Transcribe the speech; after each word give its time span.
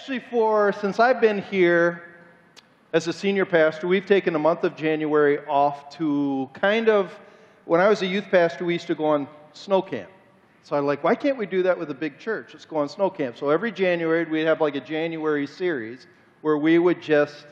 actually, 0.00 0.18
for 0.30 0.72
since 0.80 0.98
I've 0.98 1.20
been 1.20 1.42
here 1.42 2.02
as 2.94 3.06
a 3.06 3.12
senior 3.12 3.44
pastor, 3.44 3.86
we've 3.86 4.06
taken 4.06 4.32
the 4.32 4.38
month 4.38 4.64
of 4.64 4.74
January 4.74 5.40
off 5.40 5.94
to 5.98 6.48
kind 6.54 6.88
of, 6.88 7.12
when 7.66 7.82
I 7.82 7.88
was 7.90 8.00
a 8.00 8.06
youth 8.06 8.24
pastor, 8.30 8.64
we 8.64 8.72
used 8.72 8.86
to 8.86 8.94
go 8.94 9.04
on 9.04 9.28
snow 9.52 9.82
camp. 9.82 10.08
So 10.62 10.74
I'm 10.74 10.86
like, 10.86 11.04
why 11.04 11.14
can't 11.14 11.36
we 11.36 11.44
do 11.44 11.62
that 11.64 11.78
with 11.78 11.90
a 11.90 11.94
big 11.94 12.18
church? 12.18 12.54
Let's 12.54 12.64
go 12.64 12.78
on 12.78 12.88
snow 12.88 13.10
camp. 13.10 13.36
So 13.36 13.50
every 13.50 13.70
January, 13.70 14.24
we'd 14.24 14.46
have 14.46 14.62
like 14.62 14.74
a 14.74 14.80
January 14.80 15.46
series 15.46 16.06
where 16.40 16.56
we 16.56 16.78
would 16.78 17.02
just 17.02 17.44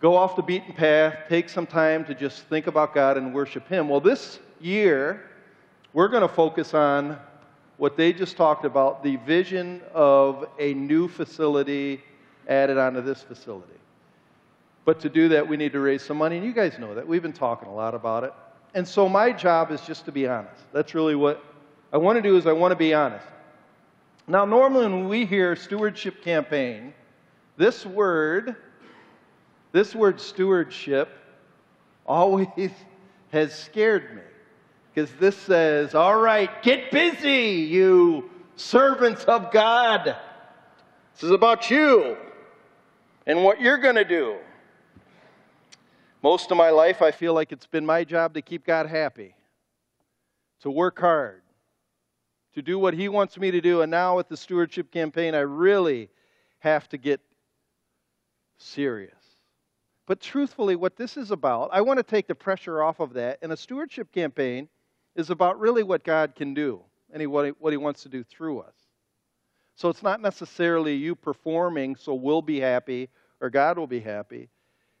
go 0.00 0.14
off 0.14 0.36
the 0.36 0.42
beaten 0.42 0.74
path, 0.74 1.24
take 1.28 1.48
some 1.48 1.66
time 1.66 2.04
to 2.04 2.14
just 2.14 2.44
think 2.44 2.68
about 2.68 2.94
God 2.94 3.16
and 3.16 3.34
worship 3.34 3.66
Him. 3.66 3.88
Well, 3.88 4.00
this 4.00 4.38
year, 4.60 5.28
we're 5.92 6.06
going 6.06 6.22
to 6.22 6.32
focus 6.32 6.72
on 6.72 7.18
what 7.76 7.96
they 7.96 8.12
just 8.12 8.36
talked 8.36 8.64
about 8.64 9.02
the 9.02 9.16
vision 9.16 9.82
of 9.92 10.48
a 10.58 10.74
new 10.74 11.08
facility 11.08 12.02
added 12.48 12.78
onto 12.78 13.00
this 13.00 13.22
facility. 13.22 13.72
But 14.84 15.00
to 15.00 15.08
do 15.08 15.28
that, 15.30 15.48
we 15.48 15.56
need 15.56 15.72
to 15.72 15.80
raise 15.80 16.02
some 16.02 16.18
money, 16.18 16.36
and 16.36 16.44
you 16.44 16.52
guys 16.52 16.78
know 16.78 16.94
that. 16.94 17.06
We've 17.06 17.22
been 17.22 17.32
talking 17.32 17.68
a 17.68 17.74
lot 17.74 17.94
about 17.94 18.24
it. 18.24 18.32
And 18.74 18.86
so 18.86 19.08
my 19.08 19.32
job 19.32 19.70
is 19.70 19.80
just 19.82 20.04
to 20.04 20.12
be 20.12 20.26
honest. 20.26 20.60
That's 20.72 20.94
really 20.94 21.14
what 21.14 21.42
I 21.92 21.96
want 21.96 22.16
to 22.16 22.22
do 22.22 22.36
is 22.36 22.46
I 22.46 22.52
want 22.52 22.72
to 22.72 22.76
be 22.76 22.92
honest. 22.92 23.26
Now, 24.26 24.44
normally 24.44 24.86
when 24.86 25.08
we 25.08 25.26
hear 25.26 25.54
stewardship 25.54 26.22
campaign, 26.22 26.92
this 27.56 27.86
word, 27.86 28.56
this 29.72 29.94
word 29.94 30.20
stewardship, 30.20 31.08
always 32.06 32.48
has 33.32 33.56
scared 33.56 34.16
me. 34.16 34.22
Because 34.94 35.10
this 35.18 35.36
says, 35.36 35.94
all 35.94 36.16
right, 36.16 36.62
get 36.62 36.92
busy, 36.92 37.66
you 37.68 38.30
servants 38.54 39.24
of 39.24 39.50
God. 39.50 40.16
This 41.14 41.24
is 41.24 41.32
about 41.32 41.68
you 41.68 42.16
and 43.26 43.42
what 43.42 43.60
you're 43.60 43.78
going 43.78 43.96
to 43.96 44.04
do. 44.04 44.36
Most 46.22 46.50
of 46.52 46.56
my 46.56 46.70
life, 46.70 47.02
I 47.02 47.10
feel 47.10 47.34
like 47.34 47.50
it's 47.50 47.66
been 47.66 47.84
my 47.84 48.04
job 48.04 48.34
to 48.34 48.42
keep 48.42 48.64
God 48.64 48.86
happy, 48.86 49.34
to 50.60 50.70
work 50.70 51.00
hard, 51.00 51.42
to 52.54 52.62
do 52.62 52.78
what 52.78 52.94
He 52.94 53.08
wants 53.08 53.36
me 53.36 53.50
to 53.50 53.60
do. 53.60 53.82
And 53.82 53.90
now 53.90 54.16
with 54.16 54.28
the 54.28 54.36
stewardship 54.36 54.92
campaign, 54.92 55.34
I 55.34 55.40
really 55.40 56.08
have 56.60 56.88
to 56.90 56.98
get 56.98 57.20
serious. 58.58 59.12
But 60.06 60.20
truthfully, 60.20 60.76
what 60.76 60.96
this 60.96 61.16
is 61.16 61.30
about, 61.30 61.70
I 61.72 61.80
want 61.80 61.98
to 61.98 62.04
take 62.04 62.28
the 62.28 62.34
pressure 62.34 62.82
off 62.82 63.00
of 63.00 63.14
that. 63.14 63.38
In 63.42 63.50
a 63.50 63.56
stewardship 63.56 64.12
campaign, 64.12 64.68
is 65.14 65.30
about 65.30 65.58
really 65.58 65.82
what 65.82 66.04
God 66.04 66.34
can 66.34 66.54
do 66.54 66.80
and 67.12 67.26
what, 67.30 67.46
he, 67.46 67.52
what 67.58 67.72
He 67.72 67.76
wants 67.76 68.02
to 68.02 68.08
do 68.08 68.24
through 68.24 68.60
us. 68.60 68.74
So 69.76 69.88
it's 69.88 70.02
not 70.02 70.20
necessarily 70.20 70.94
you 70.94 71.14
performing 71.14 71.96
so 71.96 72.14
we'll 72.14 72.42
be 72.42 72.60
happy 72.60 73.08
or 73.40 73.50
God 73.50 73.78
will 73.78 73.86
be 73.86 74.00
happy. 74.00 74.48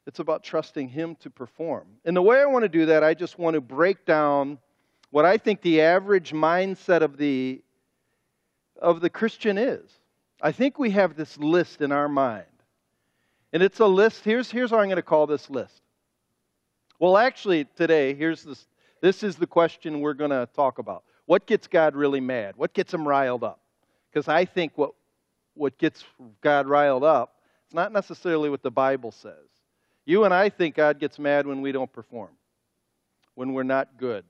It's 0.06 0.18
about 0.18 0.42
trusting 0.42 0.88
Him 0.88 1.16
to 1.20 1.30
perform. 1.30 1.86
And 2.04 2.16
the 2.16 2.22
way 2.22 2.40
I 2.40 2.46
want 2.46 2.64
to 2.64 2.68
do 2.68 2.86
that, 2.86 3.02
I 3.02 3.14
just 3.14 3.38
want 3.38 3.54
to 3.54 3.60
break 3.60 4.04
down 4.04 4.58
what 5.10 5.24
I 5.24 5.38
think 5.38 5.62
the 5.62 5.80
average 5.80 6.32
mindset 6.32 7.00
of 7.00 7.16
the, 7.16 7.62
of 8.80 9.00
the 9.00 9.10
Christian 9.10 9.56
is. 9.56 9.88
I 10.42 10.52
think 10.52 10.78
we 10.78 10.90
have 10.90 11.16
this 11.16 11.38
list 11.38 11.80
in 11.80 11.92
our 11.92 12.08
mind. 12.08 12.46
And 13.52 13.62
it's 13.62 13.78
a 13.78 13.86
list. 13.86 14.24
Here's, 14.24 14.50
here's 14.50 14.70
how 14.70 14.78
I'm 14.78 14.86
going 14.86 14.96
to 14.96 15.02
call 15.02 15.26
this 15.26 15.48
list. 15.48 15.80
Well, 16.98 17.16
actually, 17.16 17.64
today, 17.76 18.14
here's 18.14 18.42
this, 18.42 18.66
this 19.04 19.22
is 19.22 19.36
the 19.36 19.46
question 19.46 20.00
we're 20.00 20.14
going 20.14 20.30
to 20.30 20.48
talk 20.56 20.78
about. 20.78 21.04
What 21.26 21.46
gets 21.46 21.66
God 21.66 21.94
really 21.94 22.22
mad? 22.22 22.54
What 22.56 22.72
gets 22.72 22.94
him 22.94 23.06
riled 23.06 23.44
up? 23.44 23.60
Because 24.10 24.28
I 24.28 24.46
think 24.46 24.72
what, 24.76 24.92
what 25.52 25.76
gets 25.76 26.02
God 26.40 26.66
riled 26.66 27.04
up, 27.04 27.34
it's 27.66 27.74
not 27.74 27.92
necessarily 27.92 28.48
what 28.48 28.62
the 28.62 28.70
Bible 28.70 29.12
says. 29.12 29.50
You 30.06 30.24
and 30.24 30.32
I 30.32 30.48
think 30.48 30.74
God 30.74 30.98
gets 30.98 31.18
mad 31.18 31.46
when 31.46 31.60
we 31.60 31.70
don't 31.70 31.92
perform, 31.92 32.30
when 33.34 33.52
we're 33.52 33.62
not 33.62 33.98
good, 33.98 34.24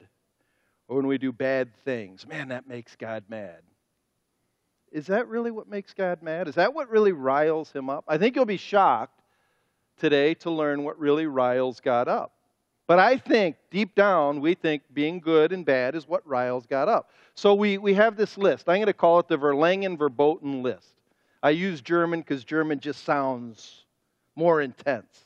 or 0.89 0.97
when 0.97 1.07
we 1.07 1.19
do 1.19 1.31
bad 1.31 1.71
things. 1.85 2.27
Man, 2.27 2.49
that 2.49 2.69
makes 2.69 2.97
God 2.97 3.23
mad. 3.29 3.61
Is 4.91 5.07
that 5.07 5.29
really 5.29 5.53
what 5.53 5.69
makes 5.69 5.95
God 5.95 6.21
mad? 6.21 6.49
Is 6.49 6.57
that 6.57 6.75
what 6.75 6.91
really 6.91 7.13
riles 7.13 7.71
him 7.71 7.89
up? 7.89 8.03
I 8.09 8.19
think 8.19 8.35
you'll 8.35 8.45
be 8.45 8.57
shocked 8.57 9.21
today 9.99 10.35
to 10.35 10.51
learn 10.51 10.83
what 10.83 10.99
really 10.99 11.27
riles 11.27 11.79
God 11.79 12.09
up. 12.09 12.33
But 12.87 12.99
I 12.99 13.17
think 13.17 13.57
deep 13.71 13.95
down, 13.95 14.41
we 14.41 14.55
think 14.55 14.83
being 14.93 15.19
good 15.19 15.53
and 15.53 15.65
bad 15.65 15.95
is 15.95 16.07
what 16.07 16.27
riles 16.27 16.67
God 16.67 16.89
up. 16.89 17.11
So 17.35 17.55
we, 17.55 17.79
we 17.79 17.95
have 17.95 18.17
this 18.17 18.37
list. 18.37 18.69
I'm 18.69 18.77
going 18.77 18.87
to 18.87 18.93
call 18.93 19.19
it 19.21 19.29
the 19.29 19.39
Verlangen 19.39 19.97
Verboten 19.97 20.63
list. 20.63 20.95
I 21.43 21.51
use 21.51 21.81
German 21.81 22.21
because 22.21 22.45
German 22.45 22.81
just 22.81 23.05
sounds 23.05 23.85
more 24.37 24.61
intense, 24.61 25.25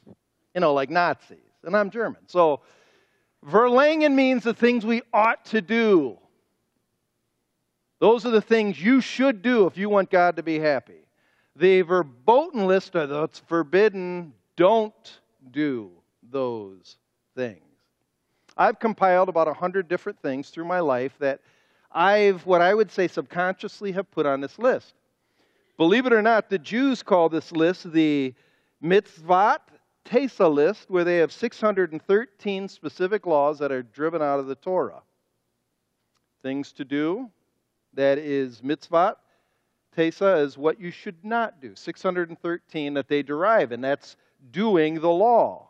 you 0.55 0.61
know, 0.61 0.73
like 0.73 0.91
Nazis. 0.91 1.39
And 1.65 1.77
I'm 1.77 1.91
German. 1.91 2.23
So 2.29 2.61
Verlangen 3.45 4.15
means 4.15 4.45
the 4.45 4.55
things 4.55 4.87
we 4.87 5.03
ought 5.13 5.45
to 5.47 5.61
do. 5.61 6.17
Those 8.01 8.25
are 8.25 8.31
the 8.31 8.41
things 8.41 8.81
you 8.81 9.01
should 9.01 9.43
do 9.43 9.67
if 9.67 9.77
you 9.77 9.89
want 9.89 10.11
God 10.11 10.37
to 10.37 10.43
be 10.45 10.61
happy. 10.61 11.05
The 11.57 11.83
verboten 11.83 12.69
list 12.69 12.95
are 12.95 13.09
those 13.09 13.43
forbidden, 13.47 14.33
don't 14.55 15.21
do 15.51 15.91
those 16.31 16.97
things. 17.39 17.63
I've 18.57 18.81
compiled 18.81 19.29
about 19.29 19.47
a 19.47 19.55
hundred 19.55 19.87
different 19.87 20.21
things 20.21 20.51
through 20.51 20.65
my 20.65 20.81
life 20.81 21.13
that 21.21 21.41
I've, 21.93 22.45
what 22.45 22.61
I 22.61 22.75
would 22.75 22.91
say, 22.91 23.07
subconsciously 23.07 23.93
have 23.93 24.11
put 24.11 24.27
on 24.27 24.41
this 24.41 24.59
list. 24.59 24.95
Believe 25.77 26.07
it 26.07 26.13
or 26.13 26.21
not, 26.21 26.51
the 26.51 26.59
Jews 26.59 27.05
call 27.05 27.29
this 27.29 27.53
list 27.53 27.93
the 27.93 28.35
mitzvot 28.83 29.59
Tesa 30.05 30.53
list, 30.53 30.91
where 30.91 31.05
they 31.05 31.19
have 31.19 31.31
613 31.31 32.69
specific 32.69 33.27
laws 33.27 33.59
that 33.61 33.71
are 33.71 33.83
driven 33.83 34.21
out 34.21 34.41
of 34.41 34.47
the 34.47 34.57
Torah. 34.57 35.03
Things 36.43 36.73
to 36.73 36.85
do, 36.85 37.31
that 37.95 38.19
is 38.19 38.63
mitzvot. 38.63 39.15
Tesa 39.97 40.43
is 40.43 40.59
what 40.59 40.81
you 40.81 40.91
should 40.91 41.25
not 41.25 41.61
do. 41.61 41.77
613 41.77 42.95
that 42.95 43.07
they 43.07 43.23
derive, 43.23 43.71
and 43.71 43.85
that's 43.85 44.17
doing 44.51 45.01
the 45.01 45.11
law. 45.11 45.68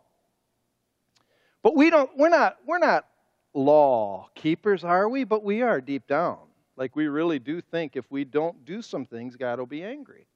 But 1.69 1.77
we 1.77 1.91
don't, 1.91 2.09
we're 2.17 2.31
not, 2.31 2.56
we're 2.65 2.79
not 2.79 3.05
law 3.53 4.31
keepers, 4.34 4.84
are 4.84 5.06
we? 5.06 5.25
But 5.25 5.45
we 5.45 5.61
are 5.61 5.83
deep 5.83 6.06
down. 6.06 6.39
Like 6.79 6.97
we 6.97 7.09
really 7.09 7.39
do 7.39 7.61
think 7.61 7.95
if 7.95 8.11
we 8.11 8.25
don't 8.25 8.65
do 8.65 8.81
some 8.81 9.05
things, 9.05 9.37
God 9.37 9.59
will 9.59 9.67
be 9.67 9.83
angry. 9.83 10.27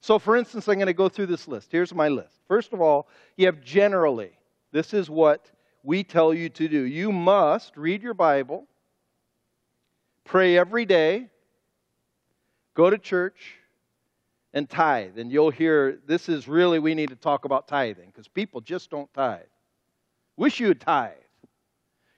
So, 0.00 0.18
for 0.18 0.34
instance, 0.34 0.66
I'm 0.66 0.74
going 0.74 0.86
to 0.86 0.92
go 0.92 1.08
through 1.08 1.26
this 1.26 1.46
list. 1.46 1.70
Here's 1.70 1.94
my 1.94 2.08
list. 2.08 2.40
First 2.48 2.72
of 2.72 2.80
all, 2.80 3.06
you 3.36 3.46
have 3.46 3.60
generally. 3.60 4.32
This 4.72 4.92
is 4.92 5.08
what 5.08 5.48
we 5.84 6.02
tell 6.02 6.34
you 6.34 6.48
to 6.48 6.66
do. 6.66 6.80
You 6.80 7.12
must 7.12 7.76
read 7.76 8.02
your 8.02 8.14
Bible, 8.14 8.66
pray 10.24 10.58
every 10.58 10.86
day, 10.86 11.28
go 12.74 12.90
to 12.90 12.98
church, 12.98 13.58
and 14.52 14.68
tithe. 14.68 15.18
And 15.18 15.30
you'll 15.30 15.50
hear 15.50 16.00
this 16.04 16.28
is 16.28 16.48
really, 16.48 16.80
we 16.80 16.96
need 16.96 17.10
to 17.10 17.16
talk 17.16 17.44
about 17.44 17.68
tithing 17.68 18.08
because 18.08 18.26
people 18.26 18.60
just 18.60 18.90
don't 18.90 19.14
tithe. 19.14 19.42
Wish 20.36 20.60
you 20.60 20.68
would 20.68 20.80
tithe. 20.80 21.12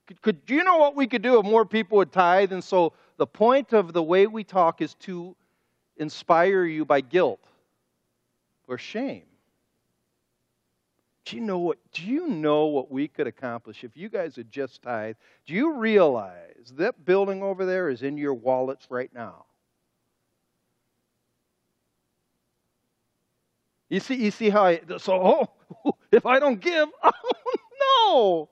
Could, 0.07 0.23
could 0.23 0.41
you 0.49 0.65
know 0.65 0.79
what 0.79 0.97
we 0.97 1.07
could 1.07 1.23
do 1.23 1.39
if 1.39 1.45
more 1.45 1.67
people 1.67 1.99
would 1.99 2.13
tithe? 2.13 2.53
And 2.53 2.63
so 2.63 2.93
the 3.17 3.27
point 3.27 3.73
of 3.73 3.93
the 3.93 4.03
way 4.03 4.27
we 4.27 4.45
talk 4.45 4.81
is 4.81 4.95
to 5.01 5.35
inspire 5.97 6.65
you 6.65 6.85
by 6.85 7.01
guilt 7.01 7.41
or 8.69 8.79
shame. 8.79 9.25
Do 11.25 11.37
you 11.37 11.43
know 11.43 11.59
what 11.59 11.79
do 11.93 12.05
you 12.05 12.29
know 12.29 12.67
what 12.67 12.91
we 12.91 13.09
could 13.09 13.27
accomplish 13.27 13.83
if 13.83 13.97
you 13.97 14.09
guys 14.09 14.37
had 14.37 14.51
just 14.51 14.83
tithe? 14.83 15.17
Do 15.45 15.55
you 15.55 15.75
realize 15.75 16.73
that 16.77 17.05
building 17.05 17.43
over 17.43 17.67
there 17.67 17.89
is 17.89 18.03
in 18.03 18.17
your 18.17 18.35
wallets 18.35 18.87
right 18.91 19.13
now? 19.13 19.45
You 23.89 24.01
see, 24.01 24.17
you 24.17 24.31
see 24.31 24.51
how 24.51 24.65
I 24.65 24.81
so 24.99 25.49
oh, 25.85 25.95
if 26.13 26.27
I 26.27 26.39
don't 26.39 26.61
give, 26.61 26.89
oh 27.03 27.13
no, 27.87 28.49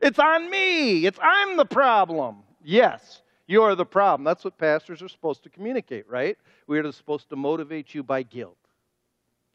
it's 0.00 0.18
on 0.18 0.50
me. 0.50 1.06
It's 1.06 1.18
I'm 1.22 1.56
the 1.56 1.64
problem. 1.64 2.42
Yes, 2.62 3.22
you're 3.46 3.74
the 3.74 3.86
problem. 3.86 4.24
That's 4.24 4.44
what 4.44 4.58
pastors 4.58 5.02
are 5.02 5.08
supposed 5.08 5.42
to 5.44 5.50
communicate, 5.50 6.08
right? 6.08 6.36
We're 6.66 6.90
supposed 6.92 7.28
to 7.30 7.36
motivate 7.36 7.94
you 7.94 8.02
by 8.02 8.22
guilt 8.22 8.56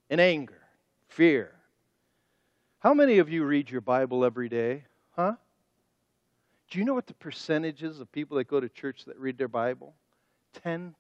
and 0.09 0.19
anger, 0.21 0.62
fear. 1.07 1.53
How 2.79 2.94
many 2.94 3.18
of 3.18 3.29
you 3.29 3.44
read 3.44 3.69
your 3.69 3.81
Bible 3.81 4.24
every 4.24 4.50
day? 4.50 4.83
Huh? 5.15 5.33
Do 6.69 6.80
you 6.80 6.85
know 6.85 6.94
what 6.94 7.07
the 7.07 7.13
percentages 7.13 8.00
of 8.00 8.12
people 8.12 8.38
that 8.38 8.47
go 8.47 8.59
to 8.59 8.69
church 8.69 9.06
that 9.06 9.18
read 9.18 9.38
their 9.38 9.47
Bible? 9.47 9.94
10%. 10.65 10.94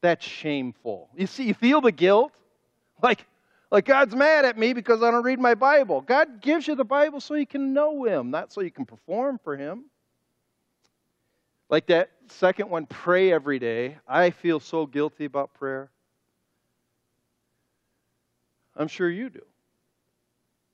That's 0.00 0.24
shameful. 0.24 1.10
You 1.16 1.26
see, 1.26 1.44
you 1.44 1.54
feel 1.54 1.80
the 1.80 1.92
guilt? 1.92 2.32
Like, 3.02 3.26
like 3.70 3.84
God's 3.84 4.14
mad 4.14 4.44
at 4.44 4.56
me 4.58 4.72
because 4.72 5.02
I 5.02 5.10
don't 5.10 5.24
read 5.24 5.40
my 5.40 5.54
Bible. 5.54 6.00
God 6.00 6.40
gives 6.40 6.68
you 6.68 6.74
the 6.74 6.84
Bible 6.84 7.20
so 7.20 7.34
you 7.34 7.46
can 7.46 7.72
know 7.72 8.04
Him, 8.04 8.30
not 8.30 8.52
so 8.52 8.60
you 8.60 8.70
can 8.70 8.84
perform 8.86 9.40
for 9.42 9.56
Him. 9.56 9.84
Like 11.68 11.86
that 11.86 12.10
second 12.28 12.70
one, 12.70 12.86
pray 12.86 13.32
every 13.32 13.58
day. 13.58 13.98
I 14.06 14.30
feel 14.30 14.60
so 14.60 14.86
guilty 14.86 15.24
about 15.24 15.52
prayer. 15.54 15.90
I'm 18.76 18.88
sure 18.88 19.10
you 19.10 19.30
do. 19.30 19.42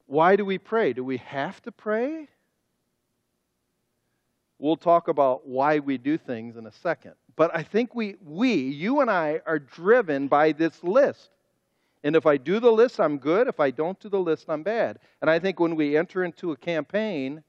Why 0.06 0.36
do 0.36 0.44
we 0.44 0.58
pray? 0.58 0.92
Do 0.92 1.04
we 1.04 1.16
have 1.18 1.62
to 1.62 1.72
pray? 1.72 2.28
We'll 4.58 4.76
talk 4.76 5.08
about 5.08 5.46
why 5.46 5.78
we 5.78 5.96
do 5.96 6.18
things 6.18 6.56
in 6.56 6.66
a 6.66 6.72
second. 6.72 7.14
But 7.34 7.50
I 7.56 7.62
think 7.62 7.94
we, 7.94 8.16
we, 8.22 8.54
you 8.54 9.00
and 9.00 9.10
I, 9.10 9.40
are 9.46 9.58
driven 9.58 10.28
by 10.28 10.52
this 10.52 10.84
list. 10.84 11.30
And 12.04 12.16
if 12.16 12.26
I 12.26 12.36
do 12.36 12.58
the 12.58 12.70
list, 12.70 12.98
I'm 12.98 13.18
good. 13.18 13.46
If 13.46 13.60
I 13.60 13.70
don't 13.70 13.98
do 14.00 14.08
the 14.08 14.18
list, 14.18 14.46
I'm 14.48 14.62
bad. 14.62 14.98
And 15.20 15.30
I 15.30 15.38
think 15.38 15.60
when 15.60 15.76
we 15.76 15.96
enter 15.96 16.24
into 16.24 16.52
a 16.52 16.56
campaign, 16.56 17.42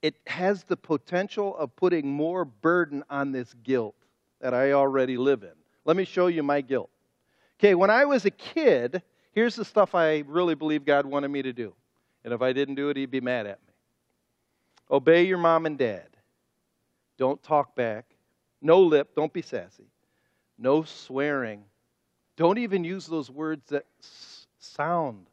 it 0.00 0.16
has 0.26 0.64
the 0.64 0.76
potential 0.76 1.56
of 1.56 1.76
putting 1.76 2.10
more 2.10 2.44
burden 2.44 3.04
on 3.10 3.30
this 3.30 3.54
guilt 3.62 3.94
that 4.40 4.54
I 4.54 4.72
already 4.72 5.16
live 5.16 5.42
in. 5.42 5.52
Let 5.84 5.96
me 5.96 6.04
show 6.04 6.26
you 6.26 6.42
my 6.42 6.60
guilt. 6.60 6.90
Okay, 7.58 7.74
when 7.74 7.90
I 7.90 8.04
was 8.04 8.24
a 8.24 8.30
kid, 8.30 9.02
here's 9.32 9.54
the 9.54 9.64
stuff 9.64 9.94
I 9.94 10.24
really 10.26 10.54
believe 10.54 10.84
God 10.84 11.06
wanted 11.06 11.28
me 11.28 11.42
to 11.42 11.52
do. 11.52 11.74
And 12.24 12.32
if 12.32 12.42
I 12.42 12.52
didn't 12.52 12.74
do 12.74 12.88
it, 12.88 12.96
He'd 12.96 13.10
be 13.10 13.20
mad 13.20 13.46
at 13.46 13.60
me. 13.66 13.74
Obey 14.90 15.24
your 15.24 15.38
mom 15.38 15.66
and 15.66 15.78
dad. 15.78 16.08
Don't 17.18 17.42
talk 17.42 17.76
back. 17.76 18.06
No 18.60 18.80
lip. 18.80 19.10
Don't 19.14 19.32
be 19.32 19.42
sassy. 19.42 19.86
No 20.58 20.82
swearing. 20.82 21.64
Don't 22.36 22.58
even 22.58 22.84
use 22.84 23.06
those 23.06 23.30
words 23.30 23.68
that 23.68 23.84
s- 24.00 24.46
sound 24.58 25.26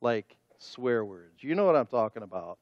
like 0.00 0.36
swear 0.58 1.04
words. 1.04 1.42
You 1.42 1.54
know 1.54 1.64
what 1.64 1.76
I'm 1.76 1.86
talking 1.86 2.22
about. 2.22 2.58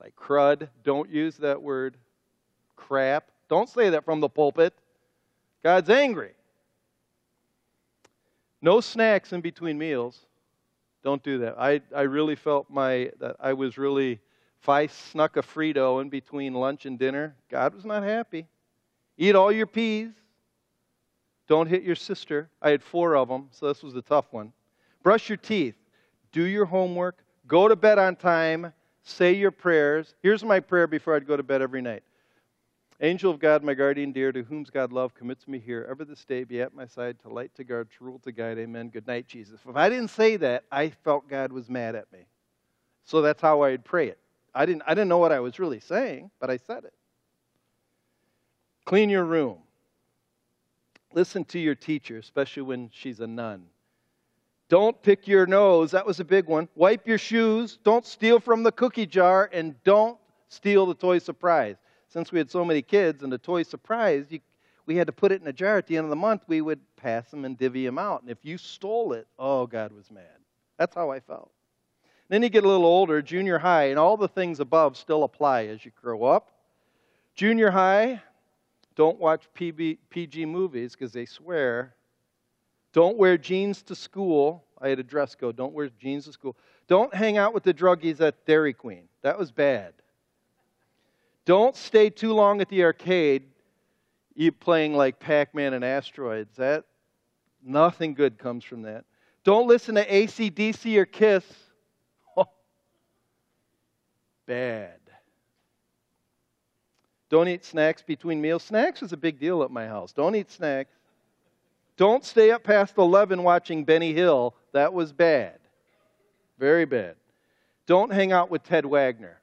Like 0.00 0.14
crud. 0.16 0.68
Don't 0.84 1.10
use 1.10 1.36
that 1.38 1.62
word. 1.62 1.96
Crap. 2.76 3.30
Don't 3.48 3.68
say 3.68 3.90
that 3.90 4.04
from 4.04 4.20
the 4.20 4.28
pulpit. 4.28 4.74
God's 5.62 5.90
angry. 5.90 6.32
No 8.60 8.80
snacks 8.80 9.32
in 9.32 9.40
between 9.40 9.78
meals. 9.78 10.26
Don't 11.02 11.22
do 11.22 11.38
that. 11.38 11.56
I, 11.58 11.80
I 11.94 12.02
really 12.02 12.36
felt 12.36 12.70
my 12.70 13.10
that 13.18 13.36
I 13.40 13.52
was 13.54 13.76
really 13.76 14.20
if 14.60 14.68
I 14.68 14.86
snuck 14.86 15.36
a 15.36 15.42
Frito 15.42 16.00
in 16.00 16.08
between 16.08 16.54
lunch 16.54 16.86
and 16.86 16.96
dinner, 16.96 17.34
God 17.50 17.74
was 17.74 17.84
not 17.84 18.04
happy. 18.04 18.46
Eat 19.18 19.34
all 19.34 19.50
your 19.50 19.66
peas. 19.66 20.12
Don't 21.48 21.66
hit 21.66 21.82
your 21.82 21.96
sister. 21.96 22.48
I 22.60 22.70
had 22.70 22.82
four 22.82 23.16
of 23.16 23.28
them, 23.28 23.48
so 23.50 23.68
this 23.68 23.82
was 23.82 23.94
the 23.94 24.02
tough 24.02 24.26
one. 24.32 24.52
Brush 25.02 25.28
your 25.28 25.36
teeth. 25.36 25.74
Do 26.30 26.44
your 26.44 26.64
homework. 26.64 27.24
Go 27.46 27.68
to 27.68 27.76
bed 27.76 27.98
on 27.98 28.16
time. 28.16 28.72
Say 29.02 29.34
your 29.34 29.50
prayers. 29.50 30.14
Here's 30.22 30.44
my 30.44 30.60
prayer 30.60 30.86
before 30.86 31.16
I'd 31.16 31.26
go 31.26 31.36
to 31.36 31.42
bed 31.42 31.60
every 31.60 31.82
night. 31.82 32.04
Angel 33.00 33.32
of 33.32 33.40
God, 33.40 33.64
my 33.64 33.74
guardian 33.74 34.12
dear, 34.12 34.30
to 34.30 34.44
whom 34.44 34.64
God 34.72 34.92
love 34.92 35.12
commits 35.12 35.48
me 35.48 35.58
here, 35.58 35.84
ever 35.90 36.04
this 36.04 36.24
day 36.24 36.44
be 36.44 36.62
at 36.62 36.72
my 36.72 36.86
side, 36.86 37.18
to 37.22 37.28
light, 37.28 37.52
to 37.56 37.64
guard, 37.64 37.88
to 37.98 38.04
rule, 38.04 38.20
to 38.20 38.30
guide. 38.30 38.58
Amen. 38.58 38.90
Good 38.90 39.08
night, 39.08 39.26
Jesus. 39.26 39.58
If 39.68 39.74
I 39.76 39.88
didn't 39.88 40.08
say 40.08 40.36
that, 40.36 40.62
I 40.70 40.90
felt 40.90 41.28
God 41.28 41.50
was 41.50 41.68
mad 41.68 41.96
at 41.96 42.10
me. 42.12 42.20
So 43.04 43.20
that's 43.20 43.42
how 43.42 43.62
I'd 43.62 43.84
pray 43.84 44.06
it. 44.06 44.18
I 44.54 44.66
didn't, 44.66 44.82
I 44.86 44.94
didn't 44.94 45.08
know 45.08 45.18
what 45.18 45.32
I 45.32 45.40
was 45.40 45.58
really 45.58 45.80
saying, 45.80 46.30
but 46.38 46.48
I 46.48 46.58
said 46.58 46.84
it. 46.84 46.94
Clean 48.84 49.10
your 49.10 49.24
room. 49.24 49.58
Listen 51.14 51.44
to 51.46 51.58
your 51.58 51.74
teacher, 51.74 52.18
especially 52.18 52.62
when 52.62 52.90
she's 52.92 53.20
a 53.20 53.26
nun. 53.26 53.64
Don't 54.68 55.00
pick 55.02 55.28
your 55.28 55.46
nose. 55.46 55.90
That 55.90 56.06
was 56.06 56.18
a 56.20 56.24
big 56.24 56.46
one. 56.46 56.68
Wipe 56.74 57.06
your 57.06 57.18
shoes. 57.18 57.78
Don't 57.84 58.06
steal 58.06 58.40
from 58.40 58.62
the 58.62 58.72
cookie 58.72 59.06
jar. 59.06 59.50
And 59.52 59.74
don't 59.84 60.18
steal 60.48 60.86
the 60.86 60.94
toy 60.94 61.18
surprise. 61.18 61.76
Since 62.08 62.32
we 62.32 62.38
had 62.38 62.50
so 62.50 62.64
many 62.64 62.80
kids 62.80 63.22
and 63.22 63.30
the 63.30 63.38
toy 63.38 63.64
surprise, 63.64 64.26
you, 64.30 64.40
we 64.86 64.96
had 64.96 65.06
to 65.08 65.12
put 65.12 65.30
it 65.30 65.42
in 65.42 65.48
a 65.48 65.52
jar 65.52 65.76
at 65.76 65.86
the 65.86 65.96
end 65.98 66.04
of 66.04 66.10
the 66.10 66.16
month. 66.16 66.44
We 66.46 66.62
would 66.62 66.80
pass 66.96 67.30
them 67.30 67.44
and 67.44 67.58
divvy 67.58 67.84
them 67.84 67.98
out. 67.98 68.22
And 68.22 68.30
if 68.30 68.38
you 68.42 68.56
stole 68.56 69.12
it, 69.12 69.26
oh, 69.38 69.66
God 69.66 69.92
was 69.92 70.10
mad. 70.10 70.24
That's 70.78 70.94
how 70.94 71.10
I 71.10 71.20
felt. 71.20 71.50
Then 72.28 72.42
you 72.42 72.48
get 72.48 72.64
a 72.64 72.68
little 72.68 72.86
older, 72.86 73.20
junior 73.20 73.58
high, 73.58 73.90
and 73.90 73.98
all 73.98 74.16
the 74.16 74.28
things 74.28 74.58
above 74.58 74.96
still 74.96 75.22
apply 75.24 75.66
as 75.66 75.84
you 75.84 75.90
grow 76.00 76.24
up. 76.24 76.50
Junior 77.34 77.70
high, 77.70 78.22
don't 78.94 79.18
watch 79.18 79.48
PB, 79.56 79.98
PG 80.10 80.46
movies 80.46 80.92
because 80.92 81.12
they 81.12 81.24
swear. 81.24 81.94
Don't 82.92 83.16
wear 83.16 83.38
jeans 83.38 83.82
to 83.84 83.94
school. 83.94 84.64
I 84.80 84.88
had 84.88 84.98
a 84.98 85.04
dress 85.04 85.34
code. 85.34 85.56
Don't 85.56 85.72
wear 85.72 85.88
jeans 86.00 86.26
to 86.26 86.32
school. 86.32 86.56
Don't 86.88 87.14
hang 87.14 87.38
out 87.38 87.54
with 87.54 87.62
the 87.62 87.72
druggies 87.72 88.20
at 88.20 88.44
Dairy 88.46 88.72
Queen. 88.72 89.04
That 89.22 89.38
was 89.38 89.50
bad. 89.50 89.94
Don't 91.44 91.74
stay 91.74 92.10
too 92.10 92.32
long 92.32 92.60
at 92.60 92.68
the 92.68 92.84
arcade 92.84 93.44
playing 94.60 94.94
like 94.94 95.20
Pac-Man 95.20 95.74
and 95.74 95.84
asteroids. 95.84 96.56
That 96.56 96.84
nothing 97.62 98.14
good 98.14 98.38
comes 98.38 98.64
from 98.64 98.82
that. 98.82 99.04
Don't 99.44 99.66
listen 99.66 99.96
to 99.96 100.06
ACDC 100.06 100.96
or 100.96 101.04
Kiss. 101.04 101.44
Oh, 102.36 102.46
bad. 104.46 105.01
Don't 107.32 107.48
eat 107.48 107.64
snacks 107.64 108.02
between 108.02 108.42
meals. 108.42 108.62
Snacks 108.62 109.02
is 109.02 109.14
a 109.14 109.16
big 109.16 109.40
deal 109.40 109.62
at 109.62 109.70
my 109.70 109.86
house. 109.86 110.12
Don't 110.12 110.36
eat 110.36 110.50
snacks. 110.50 110.92
Don't 111.96 112.22
stay 112.22 112.50
up 112.50 112.62
past 112.62 112.98
11 112.98 113.42
watching 113.42 113.84
Benny 113.84 114.12
Hill. 114.12 114.54
That 114.72 114.92
was 114.92 115.14
bad. 115.14 115.58
Very 116.58 116.84
bad. 116.84 117.14
Don't 117.86 118.12
hang 118.12 118.32
out 118.32 118.50
with 118.50 118.62
Ted 118.64 118.84
Wagner. 118.84 119.40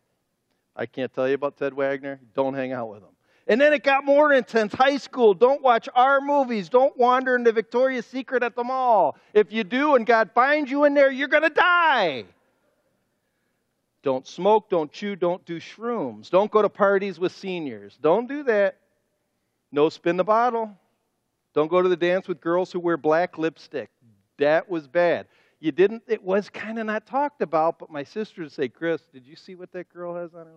I 0.76 0.86
can't 0.86 1.12
tell 1.12 1.28
you 1.28 1.34
about 1.34 1.58
Ted 1.58 1.74
Wagner. 1.74 2.20
Don't 2.36 2.54
hang 2.54 2.74
out 2.74 2.90
with 2.90 3.00
him. 3.00 3.10
And 3.48 3.60
then 3.60 3.74
it 3.74 3.84
got 3.84 4.06
more 4.06 4.34
intense. 4.34 4.72
High 4.72 4.98
school, 4.98 5.34
don't 5.34 5.64
watch 5.64 5.90
R 5.96 6.22
movies. 6.22 6.70
Don't 6.70 6.96
wander 6.96 7.36
into 7.36 7.52
Victoria's 7.52 8.06
Secret 8.06 8.44
at 8.44 8.56
the 8.56 8.64
mall. 8.64 9.18
If 9.34 9.52
you 9.52 9.64
do 9.64 9.96
and 9.96 10.06
God 10.06 10.30
finds 10.36 10.70
you 10.70 10.84
in 10.84 10.94
there, 10.94 11.10
you're 11.10 11.28
going 11.28 11.42
to 11.42 11.50
die. 11.50 12.26
Don't 14.02 14.26
smoke, 14.26 14.70
don't 14.70 14.92
chew, 14.92 15.16
don't 15.16 15.44
do 15.46 15.60
shrooms. 15.60 16.30
Don't 16.30 16.50
go 16.50 16.62
to 16.62 16.70
parties 16.70 17.20
with 17.20 17.34
seniors. 17.34 17.98
Don't 18.02 18.28
do 18.28 18.44
that. 18.44 18.78
No 19.72 19.90
spin 19.90 20.18
the 20.18 20.24
bottle. 20.24 20.76
Don't 21.54 21.68
go 21.68 21.82
to 21.82 21.90
the 21.90 21.98
dance 21.98 22.28
with 22.28 22.40
girls 22.40 22.72
who 22.72 22.80
wear 22.80 22.98
black 22.98 23.38
lipstick. 23.38 23.90
That 24.38 24.70
was 24.70 24.88
bad. 24.88 25.28
You 25.60 25.74
didn't, 25.74 26.04
it 26.08 26.24
was 26.24 26.50
kind 26.50 26.80
of 26.80 26.86
not 26.86 27.06
talked 27.06 27.42
about, 27.42 27.80
but 27.80 27.90
my 27.90 28.04
sister 28.04 28.42
would 28.42 28.52
say, 28.52 28.70
Chris, 28.70 29.02
did 29.12 29.26
you 29.26 29.36
see 29.36 29.56
what 29.56 29.72
that 29.74 29.92
girl 29.94 30.16
has 30.16 30.34
on 30.34 30.46
her? 30.46 30.54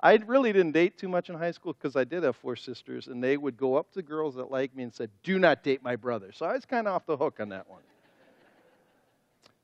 I 0.00 0.14
really 0.26 0.52
didn't 0.52 0.72
date 0.72 0.98
too 0.98 1.08
much 1.08 1.28
in 1.28 1.36
high 1.36 1.50
school 1.52 1.74
because 1.74 1.94
I 1.94 2.04
did 2.04 2.24
have 2.24 2.34
four 2.36 2.56
sisters, 2.56 3.06
and 3.06 3.22
they 3.22 3.36
would 3.36 3.56
go 3.56 3.76
up 3.76 3.92
to 3.92 4.02
girls 4.02 4.34
that 4.34 4.50
liked 4.50 4.74
me 4.74 4.82
and 4.82 4.92
said, 4.92 5.10
Do 5.22 5.38
not 5.38 5.62
date 5.62 5.82
my 5.82 5.94
brother. 5.94 6.32
So 6.32 6.46
I 6.46 6.54
was 6.54 6.64
kind 6.64 6.88
of 6.88 6.94
off 6.94 7.06
the 7.06 7.16
hook 7.16 7.38
on 7.38 7.50
that 7.50 7.68
one. 7.68 7.82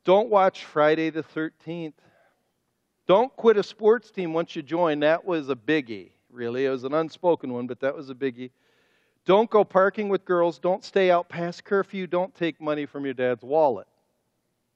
Don't 0.05 0.29
watch 0.29 0.65
Friday 0.65 1.11
the 1.11 1.25
13th. 1.25 1.95
Don't 3.09 3.35
quit 3.37 3.57
a 3.57 3.63
sports 3.63 4.11
team 4.11 4.35
once 4.35 4.55
you 4.55 4.63
join. 4.63 5.01
That 5.01 5.25
was 5.25 5.49
a 5.49 5.57
biggie, 5.57 6.11
really. 6.31 6.67
It 6.67 6.71
was 6.71 6.85
an 6.85 6.93
unspoken 6.93 7.53
one, 7.53 7.67
but 7.67 7.81
that 7.81 7.97
was 7.97 8.11
a 8.11 8.15
biggie. 8.15 8.51
Don't 9.25 9.49
go 9.49 9.65
parking 9.65 10.11
with 10.11 10.27
girls. 10.27 10.59
Don't 10.59 10.85
stay 10.85 11.11
out 11.11 11.29
past 11.29 11.65
curfew. 11.65 12.07
Don't 12.07 12.35
take 12.35 12.61
money 12.61 12.85
from 12.85 13.07
your 13.07 13.15
dad's 13.15 13.43
wallet. 13.43 13.87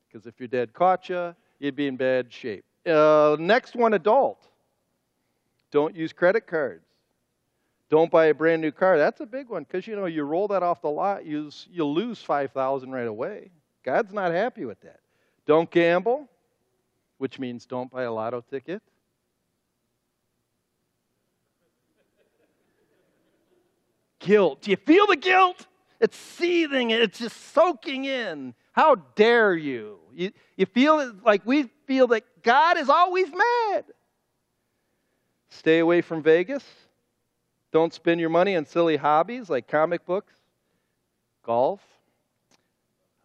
Because 0.08 0.26
if 0.26 0.40
your 0.40 0.48
dad 0.48 0.72
caught 0.72 1.10
you, 1.10 1.34
you'd 1.58 1.76
be 1.76 1.86
in 1.86 1.96
bad 1.96 2.32
shape. 2.32 2.64
Uh, 2.86 3.36
next 3.38 3.76
one, 3.76 3.92
adult. 3.92 4.48
Don't 5.70 5.94
use 5.94 6.12
credit 6.12 6.46
cards. 6.46 6.84
Don't 7.90 8.10
buy 8.10 8.26
a 8.26 8.34
brand 8.34 8.62
new 8.62 8.72
car. 8.72 8.96
That's 8.96 9.20
a 9.20 9.26
big 9.26 9.50
one 9.50 9.64
because 9.64 9.86
you 9.86 9.94
know 9.94 10.06
you 10.06 10.22
roll 10.22 10.48
that 10.48 10.62
off 10.62 10.80
the 10.80 10.88
lot, 10.88 11.26
you 11.26 11.50
you 11.70 11.84
lose 11.84 12.22
five 12.22 12.50
thousand 12.52 12.90
right 12.90 13.06
away. 13.06 13.50
God's 13.84 14.14
not 14.14 14.32
happy 14.32 14.64
with 14.64 14.80
that. 14.80 15.00
Don't 15.46 15.70
gamble, 15.70 16.26
which 17.22 17.38
means 17.38 17.66
don't 17.66 17.88
buy 17.88 18.02
a 18.02 18.12
lotto 18.12 18.40
ticket. 18.50 18.82
Guilt. 24.18 24.62
Do 24.62 24.72
you 24.72 24.76
feel 24.76 25.06
the 25.06 25.14
guilt? 25.14 25.68
It's 26.00 26.16
seething. 26.16 26.90
It's 26.90 27.20
just 27.20 27.54
soaking 27.54 28.06
in. 28.06 28.54
How 28.72 28.96
dare 29.14 29.54
you? 29.54 30.00
You, 30.12 30.32
you 30.56 30.66
feel 30.66 31.14
like 31.24 31.46
we 31.46 31.70
feel 31.86 32.08
that 32.08 32.24
God 32.42 32.76
is 32.76 32.88
always 32.88 33.28
mad. 33.30 33.84
Stay 35.48 35.78
away 35.78 36.00
from 36.00 36.24
Vegas. 36.24 36.64
Don't 37.70 37.94
spend 37.94 38.20
your 38.20 38.30
money 38.30 38.56
on 38.56 38.66
silly 38.66 38.96
hobbies 38.96 39.48
like 39.48 39.68
comic 39.68 40.04
books, 40.04 40.34
golf. 41.44 41.80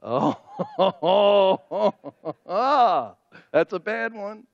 Oh, 0.10 0.38
that's 3.52 3.74
a 3.74 3.80
bad 3.80 4.14
one. 4.14 4.48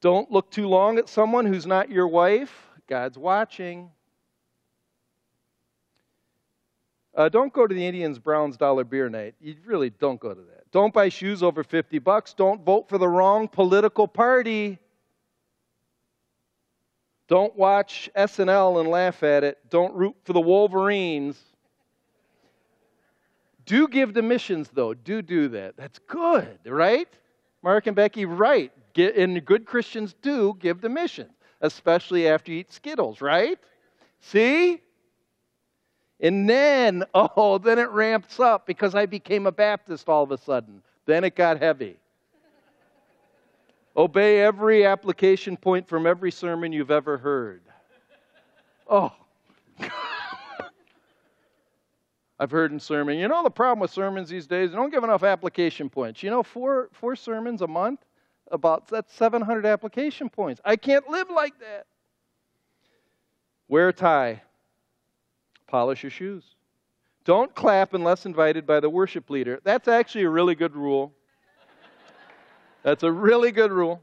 Don't 0.00 0.30
look 0.30 0.48
too 0.52 0.68
long 0.68 0.96
at 0.98 1.08
someone 1.08 1.44
who's 1.44 1.66
not 1.66 1.90
your 1.90 2.06
wife. 2.06 2.52
God's 2.86 3.18
watching. 3.18 3.90
Uh, 7.16 7.28
don't 7.28 7.52
go 7.52 7.66
to 7.66 7.74
the 7.74 7.84
Indians 7.84 8.20
Browns 8.20 8.56
dollar 8.56 8.84
beer 8.84 9.08
night. 9.08 9.34
You 9.40 9.56
really 9.66 9.90
don't 9.90 10.20
go 10.20 10.32
to 10.32 10.40
that. 10.40 10.70
Don't 10.70 10.94
buy 10.94 11.08
shoes 11.08 11.42
over 11.42 11.64
50 11.64 11.98
bucks. 11.98 12.34
Don't 12.34 12.64
vote 12.64 12.88
for 12.88 12.96
the 12.96 13.08
wrong 13.08 13.48
political 13.48 14.06
party. 14.06 14.78
Don't 17.26 17.56
watch 17.56 18.08
SNL 18.16 18.80
and 18.80 18.88
laugh 18.88 19.24
at 19.24 19.42
it. 19.42 19.58
Don't 19.68 19.94
root 19.94 20.14
for 20.24 20.32
the 20.32 20.40
Wolverines. 20.40 21.42
Do 23.72 23.88
give 23.88 24.12
to 24.12 24.20
missions, 24.20 24.68
though. 24.74 24.92
Do 24.92 25.22
do 25.22 25.48
that. 25.48 25.78
That's 25.78 25.98
good, 26.00 26.58
right? 26.66 27.08
Mark 27.62 27.86
and 27.86 27.96
Becky, 27.96 28.26
right. 28.26 28.70
Get, 28.92 29.16
and 29.16 29.42
good 29.46 29.64
Christians 29.64 30.14
do 30.20 30.54
give 30.60 30.82
to 30.82 30.90
missions, 30.90 31.32
especially 31.62 32.28
after 32.28 32.52
you 32.52 32.58
eat 32.58 32.70
Skittles, 32.70 33.22
right? 33.22 33.58
See? 34.20 34.82
And 36.20 36.50
then, 36.50 37.04
oh, 37.14 37.56
then 37.56 37.78
it 37.78 37.88
ramps 37.88 38.38
up 38.38 38.66
because 38.66 38.94
I 38.94 39.06
became 39.06 39.46
a 39.46 39.52
Baptist 39.52 40.06
all 40.06 40.22
of 40.22 40.32
a 40.32 40.36
sudden. 40.36 40.82
Then 41.06 41.24
it 41.24 41.34
got 41.34 41.58
heavy. 41.58 41.96
Obey 43.96 44.42
every 44.42 44.84
application 44.84 45.56
point 45.56 45.88
from 45.88 46.06
every 46.06 46.30
sermon 46.30 46.74
you've 46.74 46.90
ever 46.90 47.16
heard. 47.16 47.62
Oh. 48.86 49.12
I've 52.42 52.50
heard 52.50 52.72
in 52.72 52.80
sermon, 52.80 53.18
you 53.18 53.28
know 53.28 53.44
the 53.44 53.50
problem 53.50 53.78
with 53.78 53.92
sermons 53.92 54.28
these 54.28 54.48
days, 54.48 54.70
they 54.70 54.76
don't 54.76 54.90
give 54.90 55.04
enough 55.04 55.22
application 55.22 55.88
points. 55.88 56.24
You 56.24 56.30
know, 56.30 56.42
four, 56.42 56.88
four 56.90 57.14
sermons 57.14 57.62
a 57.62 57.68
month, 57.68 58.00
about 58.50 58.88
that's 58.88 59.14
700 59.14 59.64
application 59.64 60.28
points. 60.28 60.60
I 60.64 60.74
can't 60.74 61.08
live 61.08 61.30
like 61.30 61.56
that. 61.60 61.86
Wear 63.68 63.90
a 63.90 63.92
tie. 63.92 64.42
Polish 65.68 66.02
your 66.02 66.10
shoes. 66.10 66.42
Don't 67.24 67.54
clap 67.54 67.94
unless 67.94 68.26
invited 68.26 68.66
by 68.66 68.80
the 68.80 68.90
worship 68.90 69.30
leader. 69.30 69.60
That's 69.62 69.86
actually 69.86 70.24
a 70.24 70.30
really 70.30 70.56
good 70.56 70.74
rule. 70.74 71.12
That's 72.82 73.04
a 73.04 73.12
really 73.12 73.52
good 73.52 73.70
rule. 73.70 74.02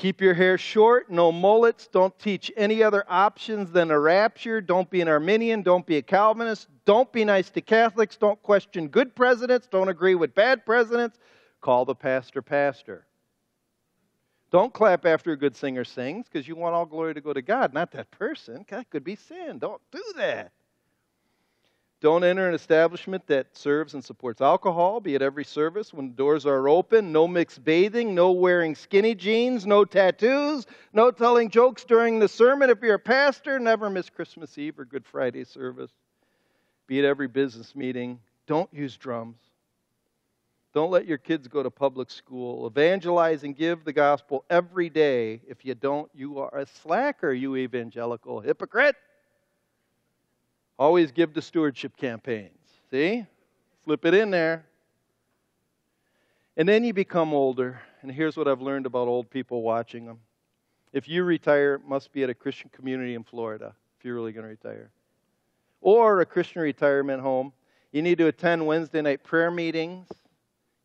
Keep 0.00 0.22
your 0.22 0.32
hair 0.32 0.56
short, 0.56 1.10
no 1.10 1.30
mullets. 1.30 1.86
Don't 1.86 2.18
teach 2.18 2.50
any 2.56 2.82
other 2.82 3.04
options 3.06 3.70
than 3.70 3.90
a 3.90 4.00
rapture. 4.00 4.62
Don't 4.62 4.88
be 4.88 5.02
an 5.02 5.08
Arminian. 5.08 5.60
Don't 5.60 5.84
be 5.84 5.98
a 5.98 6.02
Calvinist. 6.02 6.68
Don't 6.86 7.12
be 7.12 7.22
nice 7.22 7.50
to 7.50 7.60
Catholics. 7.60 8.16
Don't 8.16 8.42
question 8.42 8.88
good 8.88 9.14
presidents. 9.14 9.68
Don't 9.70 9.90
agree 9.90 10.14
with 10.14 10.34
bad 10.34 10.64
presidents. 10.64 11.18
Call 11.60 11.84
the 11.84 11.94
pastor, 11.94 12.40
pastor. 12.40 13.04
Don't 14.50 14.72
clap 14.72 15.04
after 15.04 15.32
a 15.32 15.36
good 15.36 15.54
singer 15.54 15.84
sings 15.84 16.24
because 16.32 16.48
you 16.48 16.56
want 16.56 16.74
all 16.74 16.86
glory 16.86 17.12
to 17.12 17.20
go 17.20 17.34
to 17.34 17.42
God, 17.42 17.74
not 17.74 17.92
that 17.92 18.10
person. 18.10 18.64
That 18.70 18.88
could 18.88 19.04
be 19.04 19.16
sin. 19.16 19.58
Don't 19.58 19.82
do 19.92 20.02
that. 20.16 20.52
Don't 22.00 22.24
enter 22.24 22.48
an 22.48 22.54
establishment 22.54 23.26
that 23.26 23.54
serves 23.54 23.92
and 23.92 24.02
supports 24.02 24.40
alcohol, 24.40 25.00
be 25.00 25.14
at 25.14 25.20
every 25.20 25.44
service 25.44 25.92
when 25.92 26.14
doors 26.14 26.46
are 26.46 26.66
open. 26.66 27.12
No 27.12 27.28
mixed 27.28 27.62
bathing, 27.62 28.14
no 28.14 28.32
wearing 28.32 28.74
skinny 28.74 29.14
jeans, 29.14 29.66
no 29.66 29.84
tattoos, 29.84 30.66
no 30.94 31.10
telling 31.10 31.50
jokes 31.50 31.84
during 31.84 32.18
the 32.18 32.28
sermon. 32.28 32.70
If 32.70 32.80
you're 32.80 32.94
a 32.94 32.98
pastor, 32.98 33.58
never 33.58 33.90
miss 33.90 34.08
Christmas 34.08 34.56
Eve 34.56 34.78
or 34.78 34.86
Good 34.86 35.04
Friday 35.04 35.44
service. 35.44 35.90
Be 36.86 36.98
at 36.98 37.04
every 37.04 37.28
business 37.28 37.76
meeting. 37.76 38.18
Don't 38.46 38.72
use 38.72 38.96
drums. 38.96 39.38
Don't 40.72 40.90
let 40.90 41.06
your 41.06 41.18
kids 41.18 41.48
go 41.48 41.62
to 41.62 41.70
public 41.70 42.10
school. 42.10 42.66
Evangelize 42.66 43.44
and 43.44 43.54
give 43.54 43.84
the 43.84 43.92
gospel 43.92 44.44
every 44.48 44.88
day. 44.88 45.42
If 45.46 45.66
you 45.66 45.74
don't, 45.74 46.10
you 46.14 46.38
are 46.38 46.56
a 46.56 46.66
slacker, 46.66 47.32
you 47.32 47.56
evangelical 47.56 48.40
hypocrite. 48.40 48.96
Always 50.80 51.12
give 51.12 51.34
to 51.34 51.42
stewardship 51.42 51.94
campaigns. 51.98 52.56
See? 52.90 53.26
Slip 53.84 54.06
it 54.06 54.14
in 54.14 54.30
there. 54.30 54.64
And 56.56 56.66
then 56.66 56.84
you 56.84 56.94
become 56.94 57.34
older. 57.34 57.82
And 58.00 58.10
here's 58.10 58.34
what 58.34 58.48
I've 58.48 58.62
learned 58.62 58.86
about 58.86 59.06
old 59.06 59.28
people 59.28 59.60
watching 59.60 60.06
them. 60.06 60.20
If 60.94 61.06
you 61.06 61.24
retire, 61.24 61.74
it 61.74 61.86
must 61.86 62.12
be 62.12 62.22
at 62.22 62.30
a 62.30 62.34
Christian 62.34 62.70
community 62.72 63.14
in 63.14 63.24
Florida, 63.24 63.74
if 63.98 64.06
you're 64.06 64.14
really 64.14 64.32
going 64.32 64.44
to 64.44 64.48
retire. 64.48 64.90
Or 65.82 66.22
a 66.22 66.26
Christian 66.26 66.62
retirement 66.62 67.20
home. 67.20 67.52
You 67.92 68.00
need 68.00 68.16
to 68.16 68.28
attend 68.28 68.66
Wednesday 68.66 69.02
night 69.02 69.22
prayer 69.22 69.50
meetings. 69.50 70.08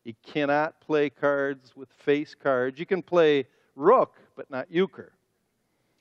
You 0.04 0.12
cannot 0.22 0.78
play 0.78 1.08
cards 1.08 1.74
with 1.74 1.88
face 1.90 2.34
cards. 2.34 2.78
You 2.78 2.84
can 2.84 3.00
play 3.02 3.46
rook, 3.74 4.16
but 4.36 4.50
not 4.50 4.70
euchre. 4.70 5.12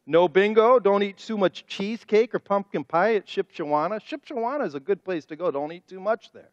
No 0.07 0.27
bingo. 0.27 0.79
Don't 0.79 1.01
eat 1.03 1.17
too 1.17 1.37
much 1.37 1.65
cheesecake 1.65 2.35
or 2.35 2.39
pumpkin 2.39 2.83
pie 2.83 3.15
at 3.15 3.25
Shipshewana. 3.25 3.99
Shipshewana 3.99 4.65
is 4.65 4.75
a 4.75 4.79
good 4.79 5.03
place 5.03 5.25
to 5.25 5.35
go. 5.35 5.49
Don't 5.49 5.71
eat 5.71 5.87
too 5.87 5.99
much 5.99 6.31
there. 6.31 6.49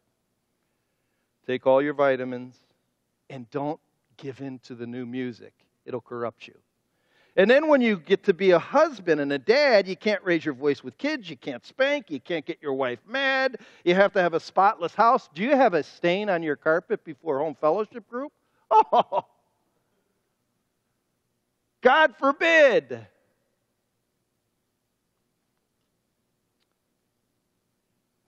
Take 1.46 1.66
all 1.66 1.82
your 1.82 1.94
vitamins 1.94 2.56
and 3.28 3.50
don't 3.50 3.80
give 4.16 4.40
in 4.40 4.58
to 4.60 4.74
the 4.74 4.86
new 4.86 5.04
music. 5.04 5.52
It'll 5.84 6.00
corrupt 6.00 6.46
you. 6.46 6.54
And 7.34 7.50
then 7.50 7.68
when 7.68 7.80
you 7.80 7.96
get 7.96 8.24
to 8.24 8.34
be 8.34 8.50
a 8.50 8.58
husband 8.58 9.20
and 9.20 9.32
a 9.32 9.38
dad, 9.38 9.88
you 9.88 9.96
can't 9.96 10.22
raise 10.22 10.44
your 10.44 10.54
voice 10.54 10.84
with 10.84 10.98
kids, 10.98 11.30
you 11.30 11.36
can't 11.36 11.64
spank, 11.64 12.10
you 12.10 12.20
can't 12.20 12.44
get 12.44 12.58
your 12.60 12.74
wife 12.74 12.98
mad, 13.06 13.58
you 13.84 13.94
have 13.94 14.12
to 14.12 14.20
have 14.20 14.34
a 14.34 14.40
spotless 14.40 14.94
house. 14.94 15.30
Do 15.32 15.42
you 15.42 15.56
have 15.56 15.72
a 15.72 15.82
stain 15.82 16.28
on 16.28 16.42
your 16.42 16.56
carpet 16.56 17.04
before 17.04 17.38
home 17.38 17.56
fellowship 17.60 18.08
group? 18.08 18.32
Oh, 18.74 19.26
God 21.82 22.14
forbid. 22.18 23.06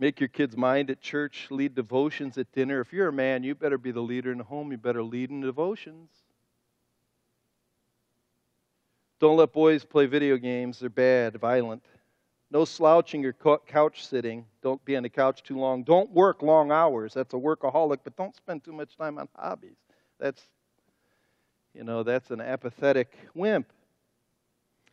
Make 0.04 0.20
your 0.20 0.28
kids 0.28 0.54
mind 0.54 0.90
at 0.90 1.00
church, 1.00 1.46
lead 1.48 1.74
devotions 1.74 2.36
at 2.36 2.52
dinner. 2.52 2.82
If 2.82 2.92
you're 2.92 3.08
a 3.08 3.12
man, 3.12 3.42
you 3.42 3.54
better 3.54 3.78
be 3.78 3.90
the 3.90 4.02
leader 4.02 4.30
in 4.30 4.36
the 4.36 4.44
home. 4.44 4.70
You 4.70 4.76
better 4.76 5.02
lead 5.02 5.30
in 5.30 5.40
devotions. 5.40 6.10
Don't 9.18 9.38
let 9.38 9.54
boys 9.54 9.82
play 9.82 10.04
video 10.04 10.36
games. 10.36 10.78
They're 10.78 10.90
bad, 10.90 11.36
violent. 11.36 11.82
No 12.50 12.66
slouching 12.66 13.24
or 13.24 13.32
couch 13.32 14.06
sitting. 14.06 14.44
Don't 14.62 14.84
be 14.84 14.94
on 14.94 15.04
the 15.04 15.08
couch 15.08 15.42
too 15.42 15.58
long. 15.58 15.84
Don't 15.84 16.10
work 16.10 16.42
long 16.42 16.70
hours. 16.70 17.14
That's 17.14 17.32
a 17.32 17.38
workaholic, 17.38 18.00
but 18.04 18.14
don't 18.14 18.36
spend 18.36 18.62
too 18.62 18.74
much 18.74 18.98
time 18.98 19.16
on 19.16 19.26
hobbies. 19.34 19.78
That's, 20.20 20.42
you 21.72 21.82
know, 21.82 22.02
that's 22.02 22.30
an 22.30 22.42
apathetic 22.42 23.10
wimp. 23.34 23.72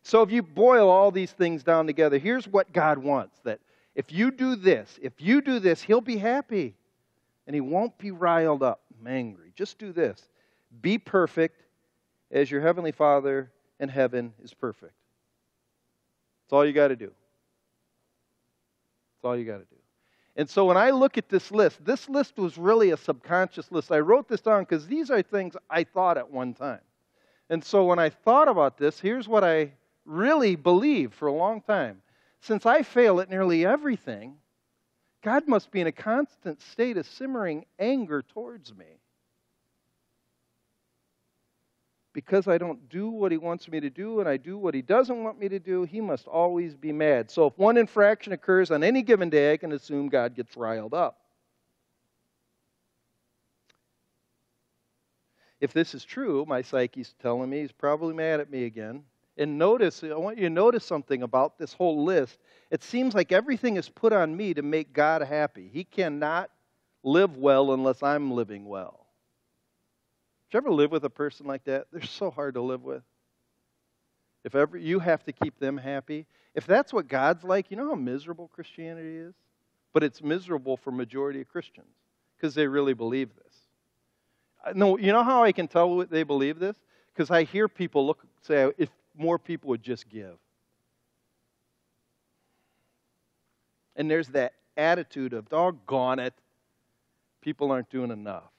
So 0.04 0.22
if 0.22 0.32
you 0.32 0.42
boil 0.42 0.90
all 0.90 1.12
these 1.12 1.34
things 1.34 1.64
down 1.64 1.86
together, 1.86 2.18
here's 2.18 2.48
what 2.48 2.72
God 2.72 2.98
wants 2.98 3.38
that 3.44 3.60
if 3.96 4.12
you 4.12 4.32
do 4.32 4.56
this, 4.56 5.00
if 5.02 5.14
you 5.20 5.42
do 5.42 5.60
this, 5.60 5.82
he'll 5.82 6.02
be 6.02 6.18
happy. 6.18 6.76
And 7.48 7.54
he 7.54 7.62
won't 7.62 7.98
be 7.98 8.12
riled 8.12 8.64
up, 8.64 8.82
angry. 9.06 9.52
Just 9.56 9.78
do 9.78 9.92
this. 9.92 10.30
Be 10.82 10.98
perfect 10.98 11.64
as 12.32 12.50
your 12.50 12.62
heavenly 12.62 12.92
Father 12.92 13.52
in 13.80 13.90
heaven 13.90 14.34
is 14.42 14.54
perfect. 14.54 14.94
That's 16.46 16.54
all 16.54 16.66
you 16.66 16.72
got 16.72 16.90
to 16.90 16.96
do. 16.96 17.08
That's 17.08 19.26
all 19.26 19.36
you 19.36 19.44
got 19.44 19.58
to 19.58 19.66
do. 19.66 19.76
And 20.38 20.50
so 20.50 20.66
when 20.66 20.78
I 20.78 20.92
look 20.92 21.18
at 21.18 21.28
this 21.28 21.52
list, 21.52 21.84
this 21.84 22.08
list 22.08 22.38
was 22.38 22.58
really 22.58 22.92
a 22.92 22.98
subconscious 22.98 23.72
list. 23.72 23.92
I 23.92 24.00
wrote 24.00 24.30
this 24.30 24.42
down 24.42 24.64
because 24.64 24.88
these 24.88 25.12
are 25.12 25.22
things 25.22 25.56
I 25.70 25.84
thought 25.84 26.18
at 26.18 26.32
one 26.32 26.54
time. 26.54 26.80
And 27.50 27.64
so 27.64 27.86
when 27.86 28.00
I 28.00 28.10
thought 28.10 28.48
about 28.48 28.78
this, 28.78 29.00
here's 29.00 29.28
what 29.28 29.44
I 29.44 29.74
really 30.06 30.56
believed 30.56 31.14
for 31.14 31.28
a 31.28 31.34
long 31.34 31.62
time 31.62 32.01
since 32.42 32.66
I 32.66 32.84
fail 32.84 33.20
at 33.22 33.30
nearly 33.30 33.66
everything, 33.66 34.36
God 35.24 35.48
must 35.48 35.72
be 35.72 35.82
in 35.82 35.88
a 35.88 35.92
constant 35.92 36.62
state 36.62 36.98
of 36.98 37.08
simmering 37.08 37.66
anger 37.78 38.24
towards 38.24 38.76
me. 38.76 38.88
Because 42.14 42.48
I 42.48 42.58
don't 42.58 42.90
do 42.90 43.10
what 43.10 43.32
He 43.32 43.38
wants 43.38 43.70
me 43.70 43.80
to 43.80 43.90
do 43.90 44.20
and 44.20 44.28
I 44.28 44.38
do 44.38 44.58
what 44.58 44.74
He 44.74 44.82
doesn't 44.82 45.24
want 45.24 45.40
me 45.40 45.48
to 45.50 45.60
do, 45.60 45.84
He 45.84 46.02
must 46.02 46.28
always 46.28 46.76
be 46.76 46.92
mad. 46.92 47.30
So 47.30 47.46
if 47.46 47.58
one 47.58 47.78
infraction 47.78 48.34
occurs 48.34 48.72
on 48.72 48.84
any 48.84 49.04
given 49.04 49.30
day, 49.30 49.54
I 49.54 49.58
can 49.58 49.72
assume 49.72 50.10
God 50.10 50.36
gets 50.36 50.58
riled 50.58 50.94
up. 50.94 51.18
If 55.62 55.74
this 55.74 55.94
is 55.94 56.04
true, 56.04 56.44
my 56.48 56.64
psyche's 56.64 57.14
telling 57.22 57.52
me 57.52 57.62
he's 57.62 57.72
probably 57.72 58.16
mad 58.16 58.40
at 58.40 58.50
me 58.50 58.66
again. 58.66 59.04
And 59.42 59.58
notice, 59.58 60.04
I 60.04 60.14
want 60.18 60.38
you 60.38 60.44
to 60.44 60.54
notice 60.54 60.86
something 60.86 61.24
about 61.24 61.58
this 61.58 61.74
whole 61.74 62.04
list. 62.04 62.38
It 62.70 62.84
seems 62.84 63.16
like 63.16 63.32
everything 63.32 63.76
is 63.76 63.90
put 63.90 64.14
on 64.14 64.38
me 64.38 64.54
to 64.54 64.62
make 64.62 64.94
God 64.94 65.24
happy. 65.24 65.68
He 65.74 65.84
cannot 65.84 66.52
live 67.02 67.38
well 67.38 67.74
unless 67.74 68.04
I'm 68.04 68.30
living 68.30 68.66
well. 68.66 69.08
Did 70.52 70.58
you 70.58 70.58
ever 70.60 70.72
live 70.72 70.92
with 70.92 71.06
a 71.06 71.10
person 71.10 71.48
like 71.48 71.64
that? 71.64 71.88
They're 71.92 72.04
so 72.04 72.30
hard 72.30 72.54
to 72.54 72.62
live 72.62 72.84
with. 72.84 73.02
If 74.44 74.54
ever 74.54 74.78
you 74.78 75.00
have 75.00 75.24
to 75.24 75.32
keep 75.32 75.58
them 75.60 75.76
happy, 75.76 76.28
if 76.54 76.68
that's 76.68 76.94
what 76.94 77.08
God's 77.08 77.44
like, 77.44 77.72
you 77.72 77.78
know 77.78 77.90
how 77.90 77.96
miserable 77.96 78.48
Christianity 78.54 79.18
is? 79.18 79.34
But 79.92 80.04
it's 80.04 80.22
miserable 80.22 80.78
for 80.78 80.92
majority 80.92 81.42
of 81.42 81.48
Christians 81.48 81.96
because 82.38 82.54
they 82.54 82.68
really 82.68 82.94
believe 82.94 83.30
this. 83.36 84.76
No, 84.76 85.00
you 85.00 85.12
know 85.12 85.24
how 85.24 85.44
I 85.44 85.52
can 85.52 85.68
tell 85.68 86.06
they 86.06 86.22
believe 86.22 86.60
this? 86.60 86.76
Because 87.12 87.32
I 87.32 87.44
hear 87.44 87.68
people 87.68 88.06
look 88.06 88.24
say, 88.44 88.72
if 88.78 88.90
more 89.18 89.38
people 89.40 89.70
would 89.70 89.84
just 89.84 90.10
give. 90.10 90.38
And 93.96 94.10
there's 94.10 94.30
that 94.30 94.54
attitude 94.78 95.34
of, 95.34 95.50
doggone 95.50 96.20
it, 96.20 96.34
people 97.42 97.72
aren't 97.72 97.90
doing 97.90 98.12
enough. 98.12 98.52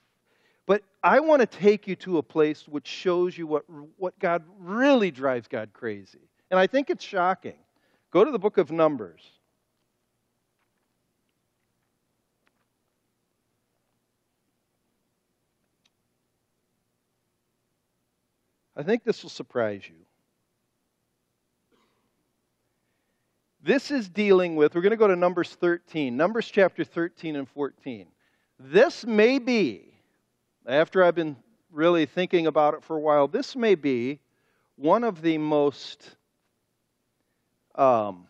But 0.67 0.83
I 1.03 1.21
want 1.21 1.41
to 1.41 1.47
take 1.47 1.89
you 1.89 1.97
to 1.97 2.19
a 2.19 2.23
place 2.23 2.69
which 2.69 2.87
shows 2.87 3.37
you 3.37 3.47
what, 3.47 3.65
what 3.97 4.19
God 4.19 4.45
really 4.59 5.11
drives 5.11 5.49
God 5.49 5.71
crazy. 5.73 6.21
And 6.51 6.61
I 6.61 6.67
think 6.67 6.91
it's 6.91 7.05
shocking. 7.05 7.57
Go 8.11 8.25
to 8.25 8.31
the 8.31 8.39
book 8.39 8.59
of 8.59 8.71
Numbers. 8.71 9.23
I 18.77 18.83
think 18.83 19.05
this 19.05 19.23
will 19.23 19.31
surprise 19.31 19.83
you. 19.87 19.97
This 23.65 23.93
is 23.93 24.09
dealing 24.09 24.57
with, 24.57 24.75
we're 24.75 24.81
going 24.81 24.91
to 24.91 24.97
go 24.97 25.07
to 25.07 25.15
Numbers 25.15 25.51
13, 25.55 26.17
Numbers 26.17 26.51
chapter 26.51 26.83
13 26.83 27.37
and 27.37 27.49
14. 27.49 28.09
This 28.59 29.07
may 29.07 29.39
be, 29.39 29.95
after 30.67 31.05
I've 31.05 31.15
been 31.15 31.37
really 31.71 32.07
thinking 32.07 32.49
about 32.49 32.75
it 32.75 32.83
for 32.83 32.97
a 32.97 33.01
while, 33.01 33.29
this 33.29 33.55
may 33.55 33.77
be 33.77 34.19
one 34.75 35.05
of 35.05 35.23
the 35.23 35.39
most 35.39 36.17
um, 37.77 38.27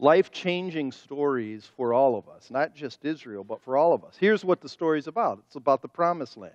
life 0.00 0.32
changing 0.32 0.90
stories 0.90 1.70
for 1.76 1.94
all 1.94 2.18
of 2.18 2.28
us, 2.28 2.50
not 2.50 2.74
just 2.74 3.04
Israel, 3.04 3.44
but 3.44 3.62
for 3.62 3.76
all 3.76 3.92
of 3.92 4.04
us. 4.04 4.16
Here's 4.18 4.44
what 4.44 4.60
the 4.60 4.68
story's 4.68 5.06
about 5.06 5.44
it's 5.46 5.54
about 5.54 5.80
the 5.80 5.88
promised 5.88 6.36
land. 6.36 6.54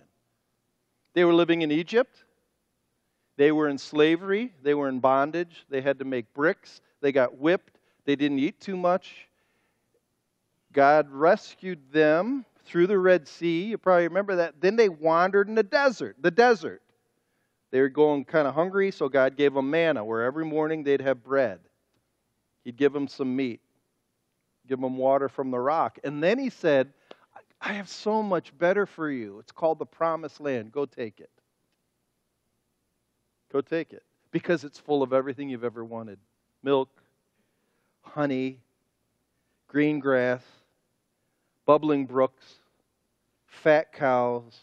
They 1.14 1.24
were 1.24 1.34
living 1.34 1.62
in 1.62 1.72
Egypt, 1.72 2.26
they 3.38 3.52
were 3.52 3.68
in 3.70 3.78
slavery, 3.78 4.54
they 4.62 4.74
were 4.74 4.90
in 4.90 5.00
bondage, 5.00 5.66
they 5.70 5.82
had 5.82 6.00
to 6.00 6.06
make 6.06 6.34
bricks, 6.34 6.82
they 7.02 7.12
got 7.12 7.38
whipped, 7.38 7.78
they 8.06 8.16
didn't 8.16 8.40
eat 8.40 8.60
too 8.60 8.78
much. 8.78 9.28
God 10.74 11.10
rescued 11.12 11.92
them 11.92 12.46
through 12.66 12.88
the 12.88 12.98
Red 12.98 13.28
Sea. 13.28 13.64
You 13.66 13.78
probably 13.78 14.08
remember 14.08 14.38
that. 14.38 14.62
Then 14.62 14.76
they 14.76 14.90
wandered 14.90 15.50
in 15.50 15.56
the 15.56 15.64
desert, 15.64 16.16
the 16.22 16.32
desert. 16.32 16.82
They 17.72 17.80
were 17.80 17.90
going 17.90 18.26
kind 18.26 18.48
of 18.48 18.54
hungry, 18.54 18.92
so 18.92 19.08
God 19.10 19.38
gave 19.38 19.54
them 19.54 19.70
manna, 19.70 20.04
where 20.04 20.24
every 20.24 20.46
morning 20.46 20.84
they'd 20.84 21.02
have 21.02 21.24
bread. 21.24 21.60
He'd 22.64 22.78
give 22.78 22.94
them 22.94 23.08
some 23.08 23.36
meat, 23.36 23.62
give 24.68 24.80
them 24.80 24.98
water 24.98 25.30
from 25.30 25.52
the 25.52 25.60
rock. 25.60 25.98
And 26.04 26.22
then 26.22 26.38
he 26.38 26.50
said, 26.50 26.94
I 27.62 27.74
have 27.74 27.90
so 27.90 28.22
much 28.22 28.58
better 28.58 28.86
for 28.86 29.10
you. 29.10 29.40
It's 29.40 29.52
called 29.52 29.80
the 29.80 29.86
promised 29.86 30.42
land. 30.42 30.72
Go 30.72 30.86
take 30.86 31.20
it. 31.20 31.30
Go 33.52 33.62
take 33.62 33.94
it. 33.94 34.04
Because 34.32 34.64
it's 34.64 34.80
full 34.80 35.04
of 35.04 35.14
everything 35.14 35.50
you've 35.50 35.64
ever 35.64 35.84
wanted 35.84 36.18
milk, 36.64 36.90
honey, 38.02 38.60
green 39.68 40.00
grass, 40.00 40.44
bubbling 41.66 42.06
brooks, 42.06 42.46
fat 43.48 43.92
cows. 43.92 44.58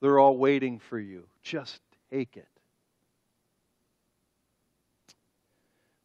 They're 0.00 0.18
all 0.18 0.36
waiting 0.36 0.78
for 0.78 0.98
you. 0.98 1.24
Just 1.42 1.80
take 2.10 2.36
it. 2.36 2.48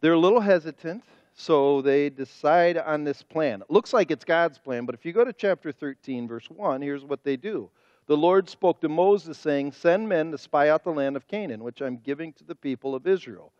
They're 0.01 0.13
a 0.13 0.19
little 0.19 0.39
hesitant, 0.39 1.03
so 1.35 1.81
they 1.81 2.09
decide 2.09 2.77
on 2.77 3.03
this 3.03 3.21
plan. 3.21 3.61
It 3.61 3.69
looks 3.69 3.93
like 3.93 4.11
it's 4.11 4.25
God's 4.25 4.57
plan, 4.57 4.85
but 4.85 4.95
if 4.95 5.05
you 5.05 5.13
go 5.13 5.23
to 5.23 5.33
chapter 5.33 5.71
13, 5.71 6.27
verse 6.27 6.49
1, 6.49 6.81
here's 6.81 7.03
what 7.03 7.23
they 7.23 7.37
do. 7.37 7.69
The 8.11 8.17
Lord 8.17 8.49
spoke 8.49 8.81
to 8.81 8.89
Moses, 8.89 9.37
saying, 9.37 9.71
Send 9.71 10.09
men 10.09 10.31
to 10.31 10.37
spy 10.37 10.67
out 10.67 10.83
the 10.83 10.91
land 10.91 11.15
of 11.15 11.29
Canaan, 11.29 11.63
which 11.63 11.79
I'm 11.79 11.95
giving 11.95 12.33
to 12.33 12.43
the 12.43 12.55
people 12.55 12.93
of 12.93 13.07
Israel. 13.07 13.53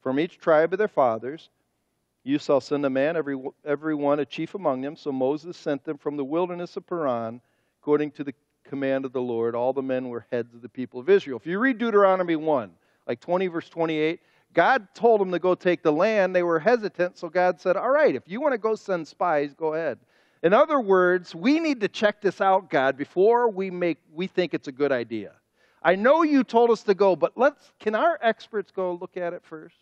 From 0.00 0.20
each 0.20 0.38
tribe 0.38 0.72
of 0.72 0.78
their 0.78 0.86
fathers, 0.86 1.50
you 2.22 2.38
shall 2.38 2.60
send 2.60 2.86
a 2.86 2.88
man, 2.88 3.16
every, 3.16 3.36
every 3.64 3.96
one 3.96 4.20
a 4.20 4.24
chief 4.24 4.54
among 4.54 4.82
them. 4.82 4.94
So 4.94 5.10
Moses 5.10 5.56
sent 5.56 5.82
them 5.82 5.98
from 5.98 6.16
the 6.16 6.24
wilderness 6.24 6.76
of 6.76 6.86
Paran, 6.86 7.40
according 7.82 8.12
to 8.12 8.22
the 8.22 8.32
command 8.62 9.06
of 9.06 9.12
the 9.12 9.20
Lord. 9.20 9.56
All 9.56 9.72
the 9.72 9.82
men 9.82 10.08
were 10.08 10.24
heads 10.30 10.54
of 10.54 10.62
the 10.62 10.68
people 10.68 11.00
of 11.00 11.10
Israel. 11.10 11.40
If 11.40 11.46
you 11.48 11.58
read 11.58 11.78
Deuteronomy 11.78 12.36
1, 12.36 12.70
like 13.08 13.18
20, 13.18 13.48
verse 13.48 13.68
28, 13.68 14.20
God 14.54 14.86
told 14.94 15.20
them 15.20 15.32
to 15.32 15.40
go 15.40 15.56
take 15.56 15.82
the 15.82 15.90
land. 15.90 16.32
They 16.32 16.44
were 16.44 16.60
hesitant, 16.60 17.18
so 17.18 17.28
God 17.28 17.60
said, 17.60 17.76
All 17.76 17.90
right, 17.90 18.14
if 18.14 18.22
you 18.28 18.40
want 18.40 18.52
to 18.52 18.58
go 18.58 18.76
send 18.76 19.08
spies, 19.08 19.52
go 19.52 19.74
ahead. 19.74 19.98
In 20.42 20.52
other 20.52 20.80
words, 20.80 21.34
we 21.34 21.60
need 21.60 21.80
to 21.80 21.88
check 21.88 22.20
this 22.20 22.40
out, 22.40 22.70
God, 22.70 22.96
before 22.96 23.48
we 23.48 23.70
make 23.70 23.98
we 24.12 24.26
think 24.26 24.54
it's 24.54 24.68
a 24.68 24.72
good 24.72 24.92
idea. 24.92 25.32
I 25.82 25.94
know 25.94 26.22
you 26.22 26.44
told 26.44 26.70
us 26.70 26.82
to 26.84 26.94
go, 26.94 27.16
but 27.16 27.36
let's 27.36 27.72
can 27.78 27.94
our 27.94 28.18
experts 28.22 28.70
go 28.70 28.94
look 28.94 29.16
at 29.16 29.32
it 29.32 29.42
first? 29.44 29.76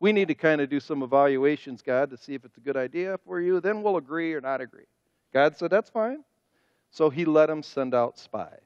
We 0.00 0.12
need 0.12 0.28
to 0.28 0.34
kind 0.34 0.60
of 0.60 0.70
do 0.70 0.80
some 0.80 1.02
evaluations, 1.02 1.82
God, 1.82 2.10
to 2.10 2.16
see 2.16 2.34
if 2.34 2.44
it's 2.44 2.56
a 2.56 2.60
good 2.60 2.76
idea 2.76 3.18
for 3.26 3.40
you. 3.40 3.60
Then 3.60 3.82
we'll 3.82 3.98
agree 3.98 4.32
or 4.32 4.40
not 4.40 4.60
agree. 4.60 4.86
God 5.32 5.56
said, 5.56 5.70
That's 5.70 5.90
fine. 5.90 6.24
So 6.90 7.10
he 7.10 7.24
let 7.24 7.46
them 7.46 7.62
send 7.62 7.94
out 7.94 8.18
spies. 8.18 8.58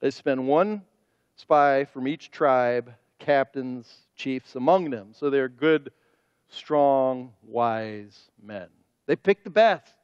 They 0.00 0.10
spend 0.10 0.46
one 0.46 0.82
spy 1.36 1.84
from 1.86 2.06
each 2.06 2.30
tribe 2.30 2.92
captains, 3.18 3.92
chiefs 4.16 4.54
among 4.54 4.90
them. 4.90 5.08
So 5.12 5.30
they're 5.30 5.48
good, 5.48 5.90
strong, 6.48 7.32
wise 7.42 8.30
men. 8.42 8.68
They 9.06 9.16
pick 9.16 9.44
the 9.44 9.50
best. 9.50 9.94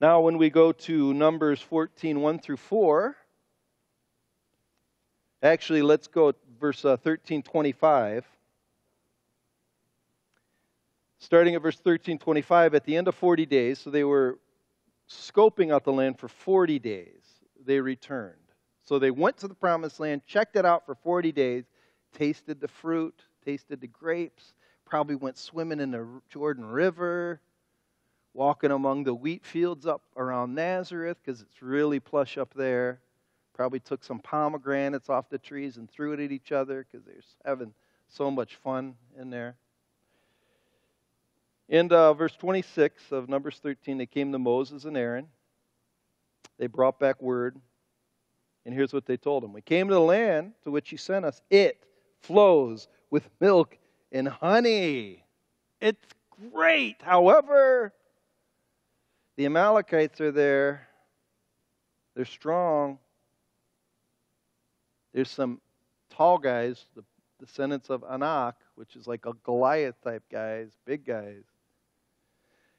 Now, 0.00 0.20
when 0.20 0.36
we 0.36 0.50
go 0.50 0.72
to 0.72 1.14
Numbers 1.14 1.60
14, 1.60 2.20
1 2.20 2.38
through 2.40 2.56
4, 2.56 3.16
actually, 5.42 5.82
let's 5.82 6.08
go 6.08 6.32
verse 6.60 6.84
uh, 6.84 6.96
13, 6.96 7.42
25. 7.42 8.26
Starting 11.18 11.54
at 11.54 11.62
verse 11.62 11.78
13, 11.78 12.18
25, 12.18 12.74
at 12.74 12.84
the 12.84 12.96
end 12.96 13.06
of 13.06 13.14
40 13.14 13.46
days, 13.46 13.78
so 13.78 13.90
they 13.90 14.02
were 14.02 14.40
scoping 15.08 15.72
out 15.72 15.84
the 15.84 15.92
land 15.92 16.18
for 16.18 16.26
40 16.26 16.80
days, 16.80 17.22
they 17.64 17.80
returned. 17.80 18.36
So 18.82 18.98
they 18.98 19.12
went 19.12 19.36
to 19.38 19.48
the 19.48 19.54
promised 19.54 20.00
land, 20.00 20.22
checked 20.26 20.56
it 20.56 20.66
out 20.66 20.84
for 20.84 20.96
40 20.96 21.30
days, 21.30 21.64
tasted 22.12 22.60
the 22.60 22.66
fruit, 22.66 23.14
tasted 23.44 23.80
the 23.80 23.86
grapes, 23.86 24.52
probably 24.92 25.14
went 25.14 25.38
swimming 25.38 25.80
in 25.80 25.90
the 25.90 26.06
Jordan 26.28 26.66
River, 26.66 27.40
walking 28.34 28.70
among 28.70 29.04
the 29.04 29.14
wheat 29.14 29.42
fields 29.42 29.86
up 29.86 30.02
around 30.18 30.54
Nazareth 30.54 31.16
because 31.24 31.40
it's 31.40 31.62
really 31.62 31.98
plush 31.98 32.36
up 32.36 32.52
there. 32.52 33.00
Probably 33.54 33.80
took 33.80 34.04
some 34.04 34.18
pomegranates 34.18 35.08
off 35.08 35.30
the 35.30 35.38
trees 35.38 35.78
and 35.78 35.90
threw 35.90 36.12
it 36.12 36.20
at 36.20 36.30
each 36.30 36.52
other 36.52 36.84
because 36.84 37.06
they're 37.06 37.22
having 37.42 37.72
so 38.10 38.30
much 38.30 38.56
fun 38.56 38.94
in 39.18 39.30
there. 39.30 39.56
In 41.70 41.90
uh, 41.90 42.12
verse 42.12 42.36
26 42.36 43.12
of 43.12 43.30
Numbers 43.30 43.60
13, 43.62 43.96
they 43.96 44.04
came 44.04 44.30
to 44.32 44.38
Moses 44.38 44.84
and 44.84 44.98
Aaron. 44.98 45.26
They 46.58 46.66
brought 46.66 47.00
back 47.00 47.22
word 47.22 47.58
and 48.66 48.74
here's 48.74 48.92
what 48.92 49.06
they 49.06 49.16
told 49.16 49.42
him 49.42 49.54
We 49.54 49.62
came 49.62 49.88
to 49.88 49.94
the 49.94 50.00
land 50.00 50.52
to 50.64 50.70
which 50.70 50.92
you 50.92 50.98
sent 50.98 51.24
us. 51.24 51.40
It 51.48 51.82
flows 52.20 52.88
with 53.10 53.26
milk 53.40 53.78
and 54.12 54.28
honey. 54.28 55.24
It's 55.80 56.06
great. 56.52 57.02
However, 57.02 57.92
the 59.36 59.46
Amalekites 59.46 60.20
are 60.20 60.30
there. 60.30 60.86
They're 62.14 62.24
strong. 62.24 62.98
There's 65.12 65.30
some 65.30 65.60
tall 66.10 66.38
guys, 66.38 66.84
the 66.94 67.02
descendants 67.40 67.90
of 67.90 68.04
Anak, 68.08 68.54
which 68.76 68.96
is 68.96 69.06
like 69.06 69.26
a 69.26 69.32
Goliath 69.44 70.00
type 70.02 70.22
guys, 70.30 70.70
big 70.84 71.04
guys. 71.04 71.42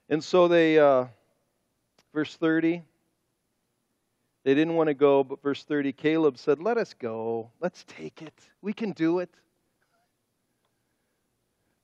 And 0.09 0.23
so 0.23 0.47
they, 0.47 0.79
uh, 0.79 1.05
verse 2.13 2.35
30, 2.35 2.83
they 4.43 4.53
didn't 4.53 4.75
want 4.75 4.87
to 4.87 4.93
go, 4.93 5.23
but 5.23 5.41
verse 5.41 5.63
30, 5.63 5.93
Caleb 5.93 6.37
said, 6.37 6.59
Let 6.59 6.77
us 6.77 6.93
go. 6.93 7.51
Let's 7.59 7.85
take 7.87 8.21
it. 8.21 8.33
We 8.61 8.73
can 8.73 8.91
do 8.91 9.19
it. 9.19 9.29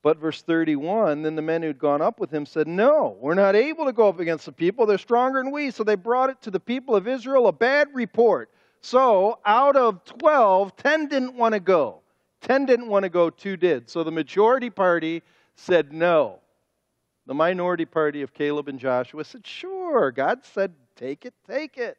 But 0.01 0.17
verse 0.17 0.41
31, 0.41 1.23
then 1.23 1.35
the 1.35 1.41
men 1.41 1.62
who'd 1.62 1.77
gone 1.77 2.01
up 2.01 2.19
with 2.19 2.31
him 2.31 2.45
said, 2.45 2.67
No, 2.67 3.17
we're 3.19 3.33
not 3.33 3.55
able 3.55 3.85
to 3.85 3.91
go 3.91 4.07
up 4.07 4.19
against 4.19 4.45
the 4.45 4.51
people. 4.51 4.85
They're 4.85 4.97
stronger 4.97 5.43
than 5.43 5.51
we. 5.51 5.71
So 5.71 5.83
they 5.83 5.95
brought 5.95 6.29
it 6.29 6.41
to 6.43 6.51
the 6.51 6.59
people 6.59 6.95
of 6.95 7.07
Israel 7.07 7.47
a 7.47 7.51
bad 7.51 7.89
report. 7.93 8.49
So 8.81 9.39
out 9.45 9.75
of 9.75 10.05
12, 10.05 10.75
10 10.77 11.07
didn't 11.07 11.35
want 11.35 11.53
to 11.53 11.59
go. 11.59 11.99
10 12.41 12.65
didn't 12.65 12.88
want 12.88 13.03
to 13.03 13.09
go, 13.09 13.29
2 13.29 13.57
did. 13.57 13.89
So 13.89 14.05
the 14.05 14.12
majority 14.12 14.69
party 14.69 15.21
said 15.55 15.91
no. 15.91 16.39
The 17.25 17.33
minority 17.33 17.85
party 17.85 18.21
of 18.21 18.33
Caleb 18.33 18.69
and 18.69 18.79
Joshua 18.79 19.25
said, 19.25 19.45
Sure, 19.45 20.12
God 20.12 20.45
said, 20.45 20.73
Take 20.95 21.25
it, 21.25 21.33
take 21.45 21.77
it. 21.77 21.97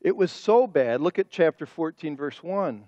It 0.00 0.14
was 0.14 0.30
so 0.30 0.66
bad. 0.66 1.00
Look 1.00 1.18
at 1.18 1.30
chapter 1.30 1.66
14, 1.66 2.16
verse 2.16 2.42
1. 2.42 2.84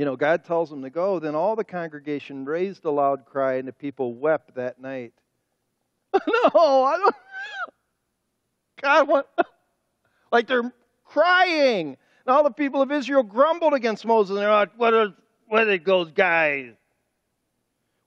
You 0.00 0.06
know, 0.06 0.16
God 0.16 0.46
tells 0.46 0.70
them 0.70 0.80
to 0.80 0.88
go. 0.88 1.18
Then 1.18 1.34
all 1.34 1.54
the 1.54 1.62
congregation 1.62 2.46
raised 2.46 2.86
a 2.86 2.90
loud 2.90 3.26
cry, 3.26 3.56
and 3.56 3.68
the 3.68 3.72
people 3.74 4.14
wept 4.14 4.54
that 4.54 4.80
night. 4.80 5.12
no, 6.14 6.84
I 6.84 6.96
don't. 6.96 7.14
God, 8.80 9.08
what? 9.08 9.28
like 10.32 10.46
they're 10.46 10.72
crying. 11.04 11.98
And 12.24 12.34
all 12.34 12.42
the 12.42 12.50
people 12.50 12.80
of 12.80 12.90
Israel 12.90 13.22
grumbled 13.22 13.74
against 13.74 14.06
Moses. 14.06 14.30
And 14.30 14.38
they're 14.38 14.50
like, 14.50 14.70
what 14.78 14.94
are, 14.94 15.12
what 15.48 15.68
are 15.68 15.76
those 15.76 16.10
guys? 16.12 16.72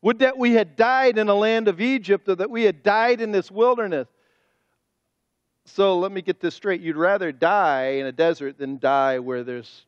Would 0.01 0.17
that 0.17 0.35
we 0.35 0.53
had 0.53 0.75
died 0.75 1.19
in 1.19 1.27
the 1.27 1.35
land 1.35 1.67
of 1.67 1.79
Egypt, 1.79 2.27
or 2.27 2.33
that 2.37 2.49
we 2.49 2.63
had 2.63 2.81
died 2.81 3.21
in 3.21 3.31
this 3.31 3.51
wilderness. 3.51 4.07
So 5.65 5.99
let 5.99 6.11
me 6.11 6.23
get 6.23 6.39
this 6.39 6.55
straight. 6.55 6.81
You'd 6.81 6.97
rather 6.97 7.31
die 7.31 7.97
in 7.99 8.07
a 8.07 8.11
desert 8.11 8.57
than 8.57 8.79
die 8.79 9.19
where 9.19 9.43
there's 9.43 9.85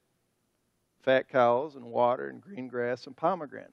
fat 1.05 1.29
cows 1.29 1.75
and 1.75 1.85
water 1.85 2.27
and 2.29 2.41
green 2.41 2.67
grass 2.67 3.05
and 3.05 3.15
pomegranates. 3.15 3.71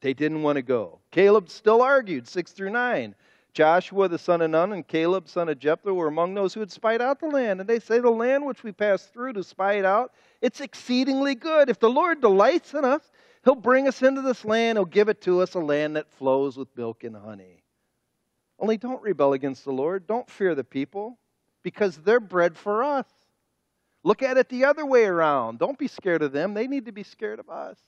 They 0.00 0.14
didn't 0.14 0.42
want 0.42 0.56
to 0.56 0.62
go. 0.62 1.00
Caleb 1.10 1.50
still 1.50 1.82
argued, 1.82 2.28
6 2.28 2.52
through 2.52 2.70
9. 2.70 3.14
Joshua 3.52 4.08
the 4.08 4.18
son 4.18 4.40
of 4.40 4.50
Nun 4.50 4.72
and 4.72 4.86
Caleb 4.86 5.28
son 5.28 5.48
of 5.48 5.58
Jephunneh 5.58 5.94
were 5.94 6.06
among 6.06 6.32
those 6.32 6.54
who 6.54 6.60
had 6.60 6.72
spied 6.72 7.02
out 7.02 7.20
the 7.20 7.26
land. 7.26 7.60
And 7.60 7.68
they 7.68 7.80
say, 7.80 7.98
The 7.98 8.08
land 8.08 8.46
which 8.46 8.62
we 8.62 8.72
passed 8.72 9.12
through 9.12 9.34
to 9.34 9.44
spy 9.44 9.74
it 9.74 9.84
out, 9.84 10.12
it's 10.40 10.60
exceedingly 10.60 11.34
good. 11.34 11.68
If 11.68 11.78
the 11.78 11.90
Lord 11.90 12.20
delights 12.20 12.72
in 12.72 12.84
us, 12.84 13.02
he'll 13.44 13.54
bring 13.54 13.88
us 13.88 14.00
into 14.02 14.22
this 14.22 14.44
land. 14.44 14.78
He'll 14.78 14.86
give 14.86 15.08
it 15.08 15.20
to 15.22 15.42
us, 15.42 15.54
a 15.54 15.60
land 15.60 15.96
that 15.96 16.10
flows 16.10 16.56
with 16.56 16.68
milk 16.76 17.04
and 17.04 17.16
honey. 17.16 17.62
Only 18.58 18.78
don't 18.78 19.02
rebel 19.02 19.34
against 19.34 19.64
the 19.64 19.72
Lord. 19.72 20.06
Don't 20.06 20.30
fear 20.30 20.54
the 20.54 20.64
people, 20.64 21.18
because 21.62 21.96
they're 21.98 22.20
bread 22.20 22.56
for 22.56 22.82
us. 22.82 23.06
Look 24.04 24.22
at 24.22 24.36
it 24.36 24.48
the 24.48 24.64
other 24.64 24.84
way 24.84 25.04
around. 25.04 25.58
Don't 25.58 25.78
be 25.78 25.88
scared 25.88 26.22
of 26.22 26.32
them. 26.32 26.54
They 26.54 26.66
need 26.66 26.86
to 26.86 26.92
be 26.92 27.04
scared 27.04 27.38
of 27.38 27.48
us. 27.48 27.78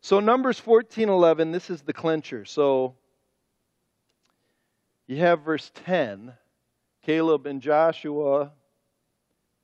So 0.00 0.18
Numbers 0.18 0.58
14:11, 0.58 1.52
this 1.52 1.70
is 1.70 1.82
the 1.82 1.92
clincher. 1.92 2.44
So 2.44 2.96
you 5.06 5.18
have 5.18 5.42
verse 5.42 5.70
10, 5.84 6.32
Caleb 7.02 7.46
and 7.46 7.60
Joshua 7.60 8.52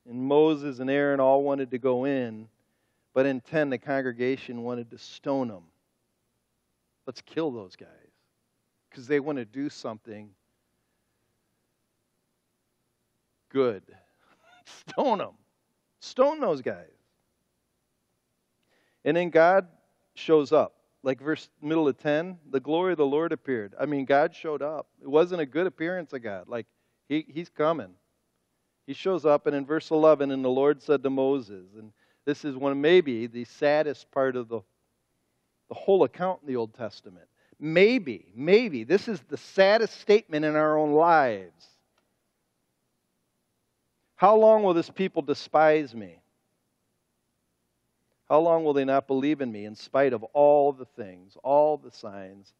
and 0.08 0.20
Moses 0.20 0.78
and 0.78 0.90
Aaron 0.90 1.20
all 1.20 1.42
wanted 1.42 1.70
to 1.72 1.78
go 1.78 2.04
in, 2.04 2.48
but 3.14 3.26
in 3.26 3.40
10 3.40 3.70
the 3.70 3.78
congregation 3.78 4.62
wanted 4.62 4.90
to 4.90 4.98
stone 4.98 5.48
them. 5.48 5.64
Let's 7.06 7.22
kill 7.22 7.50
those 7.50 7.76
guys 7.76 7.88
because 8.90 9.06
they 9.06 9.20
want 9.20 9.38
to 9.38 9.44
do 9.44 9.68
something 9.68 10.30
good. 13.56 13.82
Stone 14.90 15.18
them. 15.18 15.34
Stone 16.00 16.40
those 16.40 16.60
guys. 16.60 16.90
And 19.02 19.16
then 19.16 19.30
God 19.30 19.66
shows 20.14 20.52
up. 20.52 20.74
Like 21.02 21.20
verse 21.20 21.48
middle 21.62 21.88
of 21.88 21.96
10, 21.98 22.38
the 22.50 22.60
glory 22.60 22.92
of 22.92 22.98
the 22.98 23.06
Lord 23.06 23.32
appeared. 23.32 23.74
I 23.80 23.86
mean, 23.86 24.04
God 24.04 24.34
showed 24.34 24.60
up. 24.60 24.88
It 25.00 25.08
wasn't 25.08 25.40
a 25.40 25.46
good 25.46 25.66
appearance 25.66 26.12
of 26.12 26.22
God. 26.22 26.48
Like, 26.48 26.66
he, 27.08 27.24
he's 27.28 27.48
coming. 27.48 27.94
He 28.86 28.92
shows 28.92 29.24
up, 29.24 29.46
and 29.46 29.56
in 29.56 29.64
verse 29.64 29.90
11, 29.90 30.30
and 30.32 30.44
the 30.44 30.50
Lord 30.50 30.82
said 30.82 31.02
to 31.02 31.10
Moses, 31.10 31.64
and 31.78 31.92
this 32.24 32.44
is 32.44 32.56
one 32.56 32.80
maybe 32.80 33.26
the 33.26 33.44
saddest 33.44 34.10
part 34.10 34.36
of 34.36 34.48
the, 34.48 34.60
the 35.68 35.74
whole 35.74 36.02
account 36.02 36.40
in 36.42 36.48
the 36.48 36.56
Old 36.56 36.74
Testament. 36.74 37.26
Maybe, 37.58 38.26
maybe, 38.34 38.84
this 38.84 39.08
is 39.08 39.20
the 39.28 39.36
saddest 39.36 40.00
statement 40.00 40.44
in 40.44 40.56
our 40.56 40.76
own 40.76 40.92
lives. 40.92 41.75
How 44.16 44.34
long 44.34 44.62
will 44.62 44.74
this 44.74 44.90
people 44.90 45.22
despise 45.22 45.94
me? 45.94 46.18
How 48.28 48.40
long 48.40 48.64
will 48.64 48.72
they 48.72 48.84
not 48.84 49.06
believe 49.06 49.40
in 49.40 49.52
me 49.52 49.66
in 49.66 49.76
spite 49.76 50.12
of 50.12 50.24
all 50.24 50.72
the 50.72 50.84
things, 50.84 51.36
all 51.44 51.76
the 51.76 51.90
signs, 51.90 52.52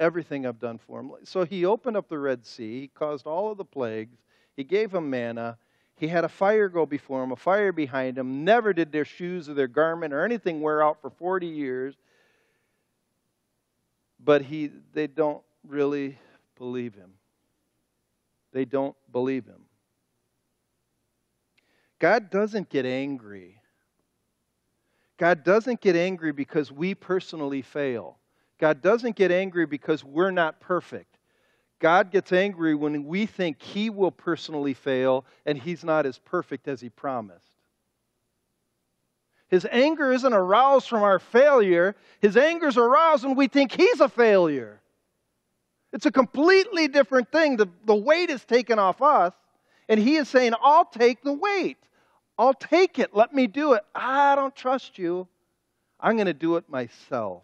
everything 0.00 0.46
I've 0.46 0.60
done 0.60 0.78
for 0.78 1.02
them? 1.02 1.12
So 1.24 1.44
he 1.44 1.66
opened 1.66 1.96
up 1.96 2.08
the 2.08 2.18
Red 2.18 2.46
Sea, 2.46 2.82
he 2.82 2.88
caused 2.88 3.26
all 3.26 3.50
of 3.50 3.58
the 3.58 3.64
plagues, 3.64 4.16
he 4.56 4.64
gave 4.64 4.92
them 4.92 5.10
manna, 5.10 5.58
he 5.98 6.06
had 6.06 6.24
a 6.24 6.28
fire 6.28 6.68
go 6.68 6.86
before 6.86 7.24
him, 7.24 7.32
a 7.32 7.36
fire 7.36 7.72
behind 7.72 8.16
him. 8.16 8.44
Never 8.44 8.72
did 8.72 8.92
their 8.92 9.04
shoes 9.04 9.48
or 9.48 9.54
their 9.54 9.66
garment 9.66 10.14
or 10.14 10.24
anything 10.24 10.60
wear 10.60 10.82
out 10.82 11.00
for 11.00 11.10
40 11.10 11.48
years. 11.48 11.96
But 14.24 14.42
he, 14.42 14.70
they 14.92 15.08
don't 15.08 15.42
really 15.66 16.16
believe 16.56 16.94
him. 16.94 17.10
They 18.52 18.64
don't 18.64 18.94
believe 19.10 19.44
him. 19.44 19.67
God 21.98 22.30
doesn't 22.30 22.68
get 22.68 22.86
angry. 22.86 23.60
God 25.18 25.42
doesn't 25.42 25.80
get 25.80 25.96
angry 25.96 26.32
because 26.32 26.70
we 26.70 26.94
personally 26.94 27.62
fail. 27.62 28.18
God 28.58 28.82
doesn't 28.82 29.16
get 29.16 29.30
angry 29.30 29.66
because 29.66 30.04
we're 30.04 30.30
not 30.30 30.60
perfect. 30.60 31.18
God 31.80 32.10
gets 32.10 32.32
angry 32.32 32.74
when 32.74 33.04
we 33.04 33.26
think 33.26 33.62
He 33.62 33.90
will 33.90 34.10
personally 34.10 34.74
fail 34.74 35.24
and 35.46 35.58
He's 35.58 35.84
not 35.84 36.06
as 36.06 36.18
perfect 36.18 36.68
as 36.68 36.80
He 36.80 36.88
promised. 36.88 37.50
His 39.48 39.66
anger 39.70 40.12
isn't 40.12 40.32
aroused 40.32 40.88
from 40.88 41.02
our 41.02 41.18
failure, 41.18 41.96
His 42.20 42.36
anger 42.36 42.68
is 42.68 42.76
aroused 42.76 43.24
when 43.24 43.36
we 43.36 43.48
think 43.48 43.72
He's 43.72 44.00
a 44.00 44.08
failure. 44.08 44.80
It's 45.92 46.06
a 46.06 46.12
completely 46.12 46.86
different 46.86 47.32
thing. 47.32 47.56
The, 47.56 47.68
the 47.86 47.94
weight 47.94 48.30
is 48.30 48.44
taken 48.44 48.78
off 48.78 49.00
us, 49.00 49.32
and 49.88 49.98
He 49.98 50.16
is 50.16 50.28
saying, 50.28 50.52
I'll 50.62 50.84
take 50.84 51.22
the 51.22 51.32
weight. 51.32 51.78
I'll 52.38 52.54
take 52.54 52.98
it. 52.98 53.14
Let 53.14 53.34
me 53.34 53.46
do 53.46 53.72
it. 53.72 53.82
I 53.94 54.36
don't 54.36 54.54
trust 54.54 54.98
you. 54.98 55.26
I'm 55.98 56.16
going 56.16 56.26
to 56.26 56.34
do 56.34 56.56
it 56.56 56.68
myself. 56.68 57.42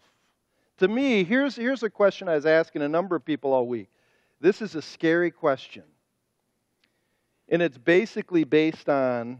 To 0.77 0.87
me, 0.87 1.23
here's, 1.23 1.55
here's 1.55 1.83
a 1.83 1.89
question 1.89 2.29
I 2.29 2.35
was 2.35 2.45
asking 2.45 2.81
a 2.81 2.89
number 2.89 3.15
of 3.15 3.25
people 3.25 3.53
all 3.53 3.67
week. 3.67 3.89
This 4.39 4.61
is 4.61 4.75
a 4.75 4.81
scary 4.81 5.31
question. 5.31 5.83
And 7.49 7.61
it's 7.61 7.77
basically 7.77 8.43
based 8.43 8.89
on 8.89 9.39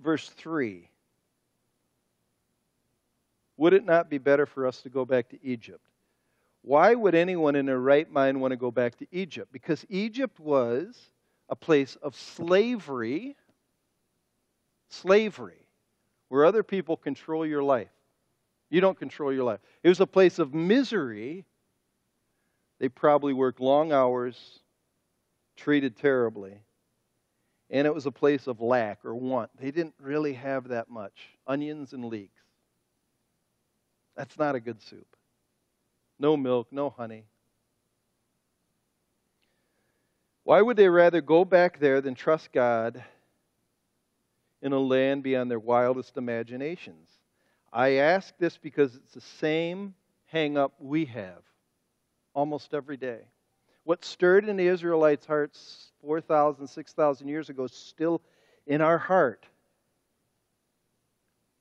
verse 0.00 0.28
3. 0.28 0.88
Would 3.56 3.72
it 3.72 3.84
not 3.84 4.08
be 4.08 4.18
better 4.18 4.46
for 4.46 4.66
us 4.66 4.82
to 4.82 4.88
go 4.88 5.04
back 5.04 5.28
to 5.30 5.38
Egypt? 5.44 5.84
Why 6.62 6.94
would 6.94 7.14
anyone 7.14 7.56
in 7.56 7.66
their 7.66 7.80
right 7.80 8.10
mind 8.10 8.40
want 8.40 8.52
to 8.52 8.56
go 8.56 8.70
back 8.70 8.96
to 8.98 9.06
Egypt? 9.10 9.52
Because 9.52 9.84
Egypt 9.88 10.38
was 10.38 10.96
a 11.48 11.56
place 11.56 11.96
of 11.96 12.16
slavery 12.16 13.36
slavery, 14.92 15.66
where 16.28 16.44
other 16.44 16.62
people 16.62 16.96
control 16.96 17.46
your 17.46 17.62
life. 17.62 17.90
You 18.70 18.80
don't 18.80 18.98
control 18.98 19.32
your 19.32 19.44
life. 19.44 19.60
It 19.82 19.88
was 19.88 20.00
a 20.00 20.06
place 20.06 20.38
of 20.38 20.54
misery. 20.54 21.44
They 22.80 22.88
probably 22.88 23.32
worked 23.32 23.60
long 23.60 23.92
hours, 23.92 24.36
treated 25.56 25.96
terribly. 25.96 26.60
And 27.70 27.86
it 27.86 27.94
was 27.94 28.06
a 28.06 28.10
place 28.10 28.46
of 28.46 28.60
lack 28.60 29.04
or 29.04 29.14
want. 29.14 29.50
They 29.58 29.70
didn't 29.70 29.94
really 30.00 30.34
have 30.34 30.68
that 30.68 30.90
much 30.90 31.14
onions 31.46 31.92
and 31.92 32.04
leeks. 32.04 32.42
That's 34.16 34.38
not 34.38 34.54
a 34.54 34.60
good 34.60 34.82
soup. 34.82 35.16
No 36.18 36.36
milk, 36.36 36.68
no 36.70 36.90
honey. 36.90 37.24
Why 40.44 40.60
would 40.60 40.76
they 40.76 40.88
rather 40.88 41.20
go 41.20 41.44
back 41.44 41.78
there 41.78 42.00
than 42.00 42.14
trust 42.14 42.52
God 42.52 43.02
in 44.62 44.72
a 44.72 44.78
land 44.78 45.22
beyond 45.22 45.50
their 45.50 45.58
wildest 45.58 46.16
imaginations. 46.16 47.08
I 47.72 47.96
ask 47.96 48.32
this 48.38 48.56
because 48.56 48.94
it's 48.94 49.12
the 49.12 49.20
same 49.20 49.94
hang 50.26 50.56
up 50.56 50.72
we 50.78 51.04
have 51.06 51.42
almost 52.34 52.72
every 52.72 52.96
day. 52.96 53.20
What 53.84 54.04
stirred 54.04 54.48
in 54.48 54.56
the 54.56 54.66
Israelites' 54.66 55.26
hearts 55.26 55.92
4,000, 56.00 56.66
6,000 56.66 57.28
years 57.28 57.50
ago 57.50 57.64
is 57.64 57.72
still 57.72 58.22
in 58.66 58.80
our 58.80 58.98
heart. 58.98 59.44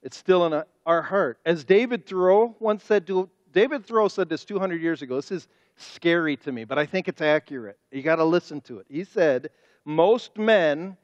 It's 0.03 0.17
still 0.17 0.45
in 0.45 0.63
our 0.85 1.01
heart. 1.01 1.39
As 1.45 1.63
David 1.63 2.05
Thoreau 2.05 2.55
once 2.59 2.83
said 2.83 3.07
to 3.07 3.29
David 3.51 3.85
Thoreau 3.85 4.07
said 4.07 4.29
this 4.29 4.45
200 4.45 4.81
years 4.81 5.01
ago. 5.01 5.17
This 5.17 5.31
is 5.31 5.47
scary 5.75 6.37
to 6.37 6.51
me, 6.51 6.63
but 6.63 6.77
I 6.77 6.85
think 6.85 7.07
it's 7.07 7.21
accurate. 7.21 7.77
You 7.91 8.01
got 8.01 8.17
to 8.17 8.23
listen 8.23 8.61
to 8.61 8.79
it. 8.79 8.85
He 8.89 9.03
said, 9.03 9.49
Most 9.83 10.37
men 10.37 10.97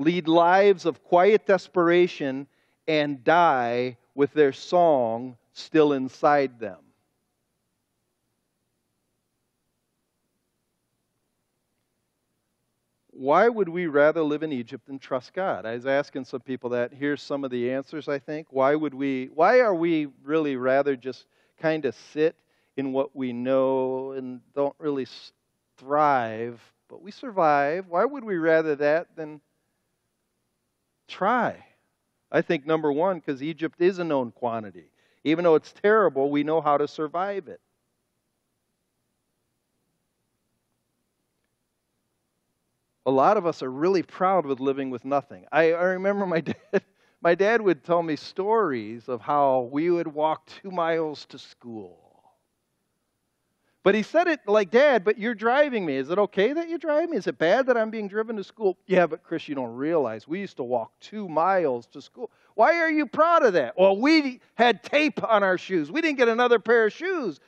lead 0.00 0.26
lives 0.26 0.86
of 0.86 1.04
quiet 1.04 1.46
desperation 1.46 2.46
and 2.88 3.22
die 3.22 3.98
with 4.14 4.32
their 4.32 4.52
song 4.52 5.36
still 5.52 5.92
inside 5.92 6.58
them. 6.58 6.78
Why 13.10 13.50
would 13.50 13.68
we 13.68 13.86
rather 13.86 14.22
live 14.22 14.42
in 14.42 14.52
Egypt 14.52 14.86
than 14.86 14.98
trust 14.98 15.34
God? 15.34 15.66
I 15.66 15.74
was 15.74 15.84
asking 15.84 16.24
some 16.24 16.40
people 16.40 16.70
that. 16.70 16.94
Here's 16.94 17.20
some 17.20 17.44
of 17.44 17.50
the 17.50 17.70
answers, 17.70 18.08
I 18.08 18.18
think. 18.18 18.46
Why 18.48 18.74
would 18.74 18.94
we 18.94 19.28
why 19.34 19.60
are 19.60 19.74
we 19.74 20.08
really 20.24 20.56
rather 20.56 20.96
just 20.96 21.26
kind 21.60 21.84
of 21.84 21.94
sit 22.14 22.34
in 22.78 22.94
what 22.94 23.14
we 23.14 23.34
know 23.34 24.12
and 24.12 24.40
don't 24.54 24.74
really 24.78 25.06
thrive, 25.76 26.58
but 26.88 27.02
we 27.02 27.10
survive? 27.10 27.88
Why 27.88 28.06
would 28.06 28.24
we 28.24 28.38
rather 28.38 28.74
that 28.76 29.14
than 29.14 29.42
Try. 31.10 31.66
I 32.32 32.42
think 32.42 32.66
number 32.66 32.92
one, 32.92 33.18
because 33.20 33.42
Egypt 33.42 33.80
is 33.80 33.98
a 33.98 34.04
known 34.04 34.32
quantity. 34.32 34.92
Even 35.24 35.44
though 35.44 35.56
it's 35.56 35.72
terrible, 35.72 36.30
we 36.30 36.44
know 36.44 36.60
how 36.60 36.78
to 36.78 36.88
survive 36.88 37.48
it. 37.48 37.60
A 43.04 43.10
lot 43.10 43.36
of 43.36 43.44
us 43.44 43.62
are 43.62 43.70
really 43.70 44.02
proud 44.02 44.46
with 44.46 44.58
living 44.58 44.88
with 44.88 45.04
nothing. 45.04 45.46
I, 45.52 45.72
I 45.72 45.82
remember 45.84 46.24
my 46.24 46.40
dad, 46.40 46.82
my 47.20 47.34
dad 47.34 47.60
would 47.60 47.84
tell 47.84 48.02
me 48.02 48.16
stories 48.16 49.06
of 49.06 49.20
how 49.20 49.68
we 49.70 49.90
would 49.90 50.08
walk 50.08 50.46
two 50.46 50.70
miles 50.70 51.26
to 51.26 51.38
school. 51.38 52.09
But 53.82 53.94
he 53.94 54.02
said 54.02 54.28
it 54.28 54.40
like, 54.46 54.70
Dad, 54.70 55.04
but 55.04 55.18
you're 55.18 55.34
driving 55.34 55.86
me. 55.86 55.96
Is 55.96 56.10
it 56.10 56.18
okay 56.18 56.52
that 56.52 56.68
you 56.68 56.76
drive 56.76 57.08
me? 57.08 57.16
Is 57.16 57.26
it 57.26 57.38
bad 57.38 57.66
that 57.66 57.78
I'm 57.78 57.88
being 57.90 58.08
driven 58.08 58.36
to 58.36 58.44
school? 58.44 58.76
Yeah, 58.86 59.06
but 59.06 59.22
Chris, 59.22 59.48
you 59.48 59.54
don't 59.54 59.74
realize 59.74 60.28
we 60.28 60.38
used 60.40 60.58
to 60.58 60.62
walk 60.62 60.92
two 61.00 61.28
miles 61.28 61.86
to 61.88 62.02
school. 62.02 62.30
Why 62.56 62.74
are 62.76 62.90
you 62.90 63.06
proud 63.06 63.42
of 63.42 63.54
that? 63.54 63.78
Well, 63.78 63.96
we 63.96 64.40
had 64.54 64.82
tape 64.82 65.24
on 65.24 65.42
our 65.42 65.56
shoes. 65.56 65.90
We 65.90 66.02
didn't 66.02 66.18
get 66.18 66.28
another 66.28 66.58
pair 66.58 66.86
of 66.86 66.92
shoes. 66.92 67.40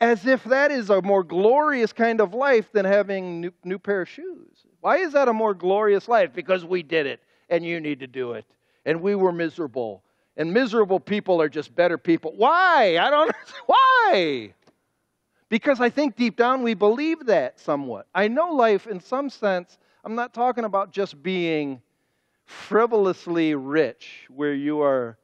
As 0.00 0.26
if 0.26 0.42
that 0.44 0.70
is 0.70 0.88
a 0.88 1.02
more 1.02 1.22
glorious 1.22 1.92
kind 1.92 2.22
of 2.22 2.32
life 2.32 2.72
than 2.72 2.86
having 2.86 3.42
new, 3.42 3.52
new 3.64 3.78
pair 3.78 4.00
of 4.00 4.08
shoes. 4.08 4.64
Why 4.80 4.96
is 4.96 5.12
that 5.12 5.28
a 5.28 5.32
more 5.34 5.52
glorious 5.52 6.08
life? 6.08 6.32
Because 6.32 6.64
we 6.64 6.82
did 6.82 7.04
it, 7.04 7.20
and 7.50 7.62
you 7.62 7.80
need 7.80 8.00
to 8.00 8.06
do 8.06 8.32
it. 8.32 8.46
And 8.86 9.02
we 9.02 9.14
were 9.14 9.30
miserable. 9.30 10.02
And 10.38 10.54
miserable 10.54 11.00
people 11.00 11.42
are 11.42 11.50
just 11.50 11.74
better 11.74 11.98
people. 11.98 12.32
Why? 12.34 12.96
I 12.98 13.10
don't 13.10 13.30
why? 13.66 14.54
Because 15.50 15.80
I 15.80 15.90
think 15.90 16.16
deep 16.16 16.36
down 16.36 16.62
we 16.62 16.74
believe 16.74 17.26
that 17.26 17.60
somewhat. 17.60 18.06
I 18.14 18.28
know 18.28 18.52
life 18.52 18.86
in 18.86 19.00
some 19.00 19.28
sense, 19.28 19.76
I'm 20.04 20.14
not 20.14 20.32
talking 20.32 20.64
about 20.64 20.92
just 20.92 21.20
being 21.22 21.82
frivolously 22.46 23.54
rich, 23.54 24.26
where 24.30 24.54
you 24.54 24.80
are 24.80 25.18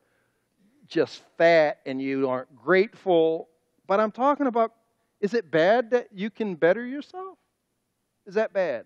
just 0.89 1.23
fat 1.39 1.79
and 1.87 2.03
you 2.03 2.29
aren't 2.29 2.55
grateful, 2.57 3.49
but 3.87 4.01
I'm 4.01 4.11
talking 4.13 4.47
about 4.47 4.73
is 5.21 5.33
it 5.33 5.51
bad 5.51 5.91
that 5.93 6.09
you 6.13 6.29
can 6.29 6.57
better 6.57 6.85
yourself? 6.85 7.39
Is 8.27 8.35
that 8.35 8.53
bad? 8.53 8.85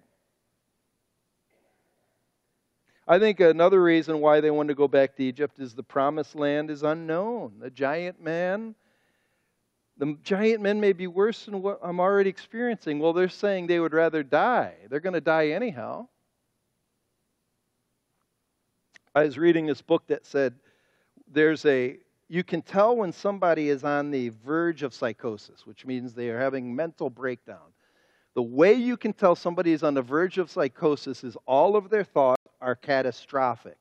I 3.08 3.18
think 3.18 3.40
another 3.40 3.82
reason 3.82 4.20
why 4.20 4.40
they 4.40 4.50
want 4.50 4.68
to 4.68 4.74
go 4.74 4.86
back 4.86 5.16
to 5.16 5.24
Egypt 5.24 5.58
is 5.58 5.74
the 5.74 5.82
promised 5.82 6.36
land 6.36 6.70
is 6.70 6.82
unknown. 6.82 7.54
The 7.58 7.70
giant 7.70 8.22
man 8.22 8.76
the 10.00 10.16
giant 10.22 10.62
men 10.62 10.80
may 10.80 10.94
be 10.94 11.06
worse 11.06 11.44
than 11.44 11.60
what 11.60 11.78
I'm 11.82 12.00
already 12.00 12.30
experiencing. 12.30 12.98
Well, 13.00 13.12
they're 13.12 13.28
saying 13.28 13.66
they 13.66 13.80
would 13.80 13.92
rather 13.92 14.22
die. 14.22 14.72
They're 14.88 14.98
going 14.98 15.12
to 15.12 15.20
die 15.20 15.48
anyhow. 15.48 16.08
I 19.14 19.24
was 19.24 19.36
reading 19.36 19.66
this 19.66 19.82
book 19.82 20.06
that 20.06 20.24
said 20.24 20.54
there's 21.30 21.66
a 21.66 21.98
you 22.28 22.42
can 22.42 22.62
tell 22.62 22.96
when 22.96 23.12
somebody 23.12 23.68
is 23.68 23.84
on 23.84 24.10
the 24.10 24.30
verge 24.42 24.82
of 24.84 24.94
psychosis, 24.94 25.66
which 25.66 25.84
means 25.84 26.14
they 26.14 26.30
are 26.30 26.38
having 26.38 26.74
mental 26.74 27.10
breakdown. 27.10 27.74
The 28.34 28.42
way 28.42 28.72
you 28.72 28.96
can 28.96 29.12
tell 29.12 29.36
somebody 29.36 29.72
is 29.72 29.82
on 29.82 29.92
the 29.92 30.02
verge 30.02 30.38
of 30.38 30.50
psychosis 30.50 31.24
is 31.24 31.36
all 31.44 31.76
of 31.76 31.90
their 31.90 32.04
thoughts 32.04 32.42
are 32.62 32.74
catastrophic. 32.74 33.76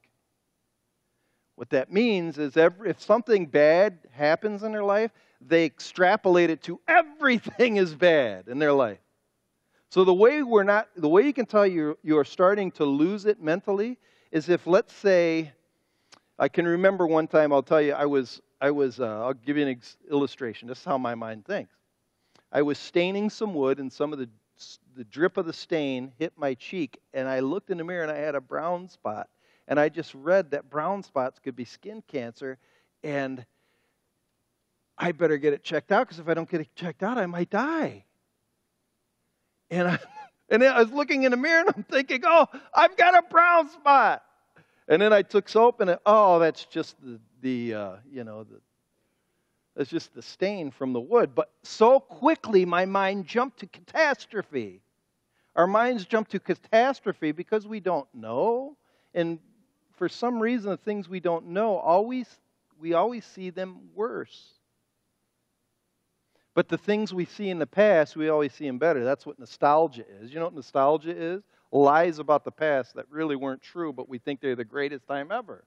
What 1.55 1.69
that 1.69 1.93
means 1.93 2.37
is 2.37 2.57
every, 2.57 2.89
if 2.89 2.99
something 3.01 3.45
bad 3.45 3.99
happens 4.11 4.63
in 4.63 4.73
their 4.73 4.83
life, 4.83 5.11
they 5.41 5.65
extrapolate 5.65 6.49
it 6.49 6.63
to 6.63 6.79
everything 6.87 7.77
is 7.77 7.95
bad 7.95 8.47
in 8.47 8.59
their 8.59 8.73
life. 8.73 8.99
So 9.89 10.03
the 10.03 10.13
way 10.13 10.43
we're 10.43 10.63
not, 10.63 10.87
the 10.95 11.09
way 11.09 11.23
you 11.23 11.33
can 11.33 11.45
tell 11.45 11.65
you're, 11.65 11.97
you're 12.03 12.25
starting 12.25 12.71
to 12.71 12.85
lose 12.85 13.25
it 13.25 13.41
mentally 13.41 13.97
is 14.31 14.49
if, 14.49 14.67
let's 14.67 14.93
say, 14.93 15.51
I 16.37 16.47
can 16.47 16.67
remember 16.67 17.07
one 17.07 17.27
time. 17.27 17.51
I'll 17.51 17.63
tell 17.63 17.81
you, 17.81 17.93
I 17.93 18.05
was, 18.05 18.41
I 18.61 18.71
was. 18.71 18.99
Uh, 18.99 19.25
I'll 19.25 19.33
give 19.33 19.57
you 19.57 19.63
an 19.63 19.69
ex- 19.69 19.97
illustration. 20.09 20.67
This 20.67 20.79
is 20.79 20.85
how 20.85 20.97
my 20.97 21.15
mind 21.15 21.45
thinks. 21.45 21.73
I 22.51 22.61
was 22.61 22.77
staining 22.77 23.29
some 23.29 23.53
wood, 23.53 23.79
and 23.79 23.91
some 23.91 24.13
of 24.13 24.19
the 24.19 24.29
the 24.95 25.05
drip 25.05 25.37
of 25.37 25.45
the 25.45 25.53
stain 25.53 26.11
hit 26.17 26.33
my 26.37 26.53
cheek, 26.53 26.99
and 27.13 27.27
I 27.27 27.39
looked 27.39 27.69
in 27.69 27.77
the 27.77 27.83
mirror, 27.83 28.03
and 28.03 28.11
I 28.11 28.17
had 28.17 28.35
a 28.35 28.41
brown 28.41 28.89
spot. 28.89 29.29
And 29.67 29.79
I 29.79 29.89
just 29.89 30.13
read 30.13 30.51
that 30.51 30.69
brown 30.69 31.03
spots 31.03 31.39
could 31.39 31.55
be 31.55 31.65
skin 31.65 32.03
cancer, 32.07 32.57
and 33.03 33.45
I 34.99 35.13
better 35.13 35.37
get 35.37 35.53
it 35.53 35.63
checked 35.63 35.91
out 35.91 36.07
because 36.07 36.19
if 36.19 36.27
I 36.27 36.33
don't 36.33 36.49
get 36.49 36.59
it 36.59 36.75
checked 36.75 37.03
out, 37.03 37.17
I 37.17 37.25
might 37.25 37.49
die. 37.49 38.03
And 39.71 39.87
I, 39.87 39.99
and 40.49 40.63
I 40.63 40.81
was 40.81 40.91
looking 40.91 41.23
in 41.23 41.31
the 41.31 41.37
mirror 41.37 41.61
and 41.61 41.69
I'm 41.75 41.83
thinking, 41.83 42.23
oh, 42.25 42.47
I've 42.73 42.97
got 42.97 43.17
a 43.17 43.21
brown 43.29 43.69
spot. 43.69 44.23
And 44.89 45.01
then 45.01 45.13
I 45.13 45.21
took 45.21 45.47
soap 45.47 45.79
and 45.79 45.91
it, 45.91 45.99
oh, 46.05 46.39
that's 46.39 46.65
just 46.65 46.95
the, 47.01 47.19
the 47.41 47.73
uh, 47.73 47.95
you 48.11 48.23
know, 48.25 48.43
the, 48.43 48.59
that's 49.75 49.89
just 49.89 50.13
the 50.13 50.21
stain 50.21 50.71
from 50.71 50.91
the 50.91 50.99
wood. 50.99 51.33
But 51.33 51.49
so 51.63 52.01
quickly 52.01 52.65
my 52.65 52.85
mind 52.85 53.25
jumped 53.25 53.59
to 53.59 53.67
catastrophe. 53.67 54.81
Our 55.55 55.67
minds 55.67 56.05
jump 56.05 56.27
to 56.29 56.39
catastrophe 56.39 57.31
because 57.31 57.65
we 57.65 57.79
don't 57.79 58.07
know. 58.13 58.75
And 59.13 59.39
for 59.93 60.09
some 60.09 60.39
reason, 60.39 60.71
the 60.71 60.77
things 60.77 61.07
we 61.07 61.19
don't 61.19 61.47
know, 61.47 61.77
always, 61.77 62.27
we 62.79 62.93
always 62.93 63.25
see 63.25 63.49
them 63.49 63.89
worse. 63.95 64.58
But 66.59 66.67
the 66.67 66.77
things 66.77 67.13
we 67.13 67.23
see 67.23 67.49
in 67.49 67.57
the 67.57 67.65
past, 67.65 68.17
we 68.17 68.27
always 68.27 68.51
see 68.51 68.67
them 68.67 68.79
better. 68.79 69.05
That's 69.05 69.25
what 69.25 69.39
nostalgia 69.39 70.03
is. 70.19 70.33
You 70.33 70.39
know 70.39 70.45
what 70.47 70.55
nostalgia 70.55 71.15
is? 71.15 71.41
Lies 71.71 72.19
about 72.19 72.43
the 72.43 72.51
past 72.51 72.95
that 72.95 73.05
really 73.09 73.37
weren't 73.37 73.61
true, 73.61 73.93
but 73.93 74.09
we 74.09 74.17
think 74.17 74.41
they're 74.41 74.57
the 74.57 74.65
greatest 74.65 75.07
time 75.07 75.31
ever. 75.31 75.63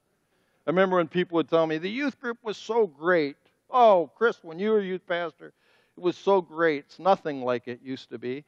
I 0.66 0.70
remember 0.70 0.96
when 0.96 1.08
people 1.08 1.36
would 1.36 1.48
tell 1.48 1.66
me, 1.66 1.78
the 1.78 1.88
youth 1.88 2.20
group 2.20 2.36
was 2.42 2.58
so 2.58 2.86
great. 2.86 3.38
Oh, 3.70 4.10
Chris, 4.16 4.44
when 4.44 4.58
you 4.58 4.68
were 4.68 4.82
youth 4.82 5.06
pastor, 5.06 5.54
it 5.96 6.02
was 6.02 6.14
so 6.14 6.42
great. 6.42 6.80
It's 6.80 6.98
nothing 6.98 7.40
like 7.40 7.68
it 7.68 7.80
used 7.82 8.10
to 8.10 8.18
be. 8.18 8.44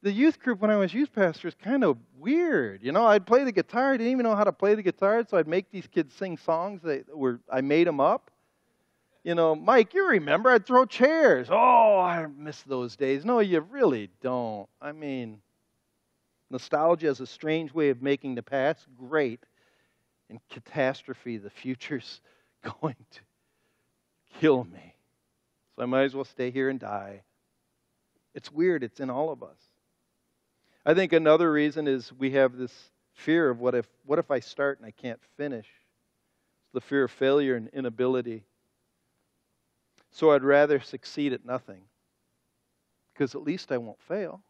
The 0.00 0.12
youth 0.12 0.40
group 0.40 0.62
when 0.62 0.70
I 0.70 0.76
was 0.76 0.94
youth 0.94 1.12
pastor 1.12 1.46
is 1.46 1.54
kind 1.62 1.84
of 1.84 1.98
weird. 2.18 2.82
You 2.82 2.92
know, 2.92 3.04
I'd 3.04 3.26
play 3.26 3.44
the 3.44 3.52
guitar. 3.52 3.92
I 3.92 3.96
didn't 3.98 4.12
even 4.12 4.24
know 4.24 4.34
how 4.34 4.44
to 4.44 4.52
play 4.52 4.74
the 4.74 4.82
guitar, 4.82 5.22
so 5.28 5.36
I'd 5.36 5.46
make 5.46 5.70
these 5.70 5.88
kids 5.88 6.14
sing 6.14 6.38
songs 6.38 6.80
that 6.84 7.14
were 7.14 7.40
I 7.52 7.60
made 7.60 7.86
them 7.86 8.00
up 8.00 8.30
you 9.24 9.34
know, 9.34 9.54
Mike, 9.54 9.94
you 9.94 10.08
remember 10.08 10.50
I'd 10.50 10.66
throw 10.66 10.84
chairs. 10.84 11.48
Oh, 11.50 11.98
I 12.00 12.26
miss 12.26 12.60
those 12.62 12.96
days. 12.96 13.24
No, 13.24 13.38
you 13.38 13.60
really 13.60 14.10
don't. 14.20 14.68
I 14.80 14.92
mean, 14.92 15.40
nostalgia 16.50 17.08
is 17.08 17.20
a 17.20 17.26
strange 17.26 17.72
way 17.72 17.90
of 17.90 18.02
making 18.02 18.34
the 18.34 18.42
past 18.42 18.86
great, 18.98 19.44
and 20.28 20.40
catastrophe, 20.50 21.36
the 21.36 21.50
future's 21.50 22.20
going 22.80 22.96
to 23.12 23.20
kill 24.40 24.64
me. 24.64 24.94
So 25.76 25.82
I 25.82 25.86
might 25.86 26.02
as 26.04 26.14
well 26.14 26.24
stay 26.24 26.50
here 26.50 26.68
and 26.68 26.80
die. 26.80 27.22
It's 28.34 28.50
weird, 28.50 28.82
it's 28.82 29.00
in 29.00 29.10
all 29.10 29.30
of 29.30 29.42
us. 29.42 29.58
I 30.84 30.94
think 30.94 31.12
another 31.12 31.50
reason 31.52 31.86
is 31.86 32.12
we 32.12 32.32
have 32.32 32.56
this 32.56 32.72
fear 33.14 33.50
of 33.50 33.60
what 33.60 33.74
if 33.74 33.86
what 34.04 34.18
if 34.18 34.30
I 34.30 34.40
start 34.40 34.78
and 34.78 34.86
I 34.86 34.90
can't 34.90 35.20
finish? 35.36 35.66
It's 35.66 36.72
the 36.74 36.80
fear 36.80 37.04
of 37.04 37.10
failure 37.10 37.54
and 37.54 37.68
inability. 37.68 38.44
So 40.12 40.30
I'd 40.32 40.44
rather 40.44 40.78
succeed 40.80 41.32
at 41.32 41.44
nothing 41.44 41.82
because 43.12 43.34
at 43.34 43.42
least 43.42 43.72
I 43.72 43.78
won't 43.78 44.00
fail. 44.02 44.42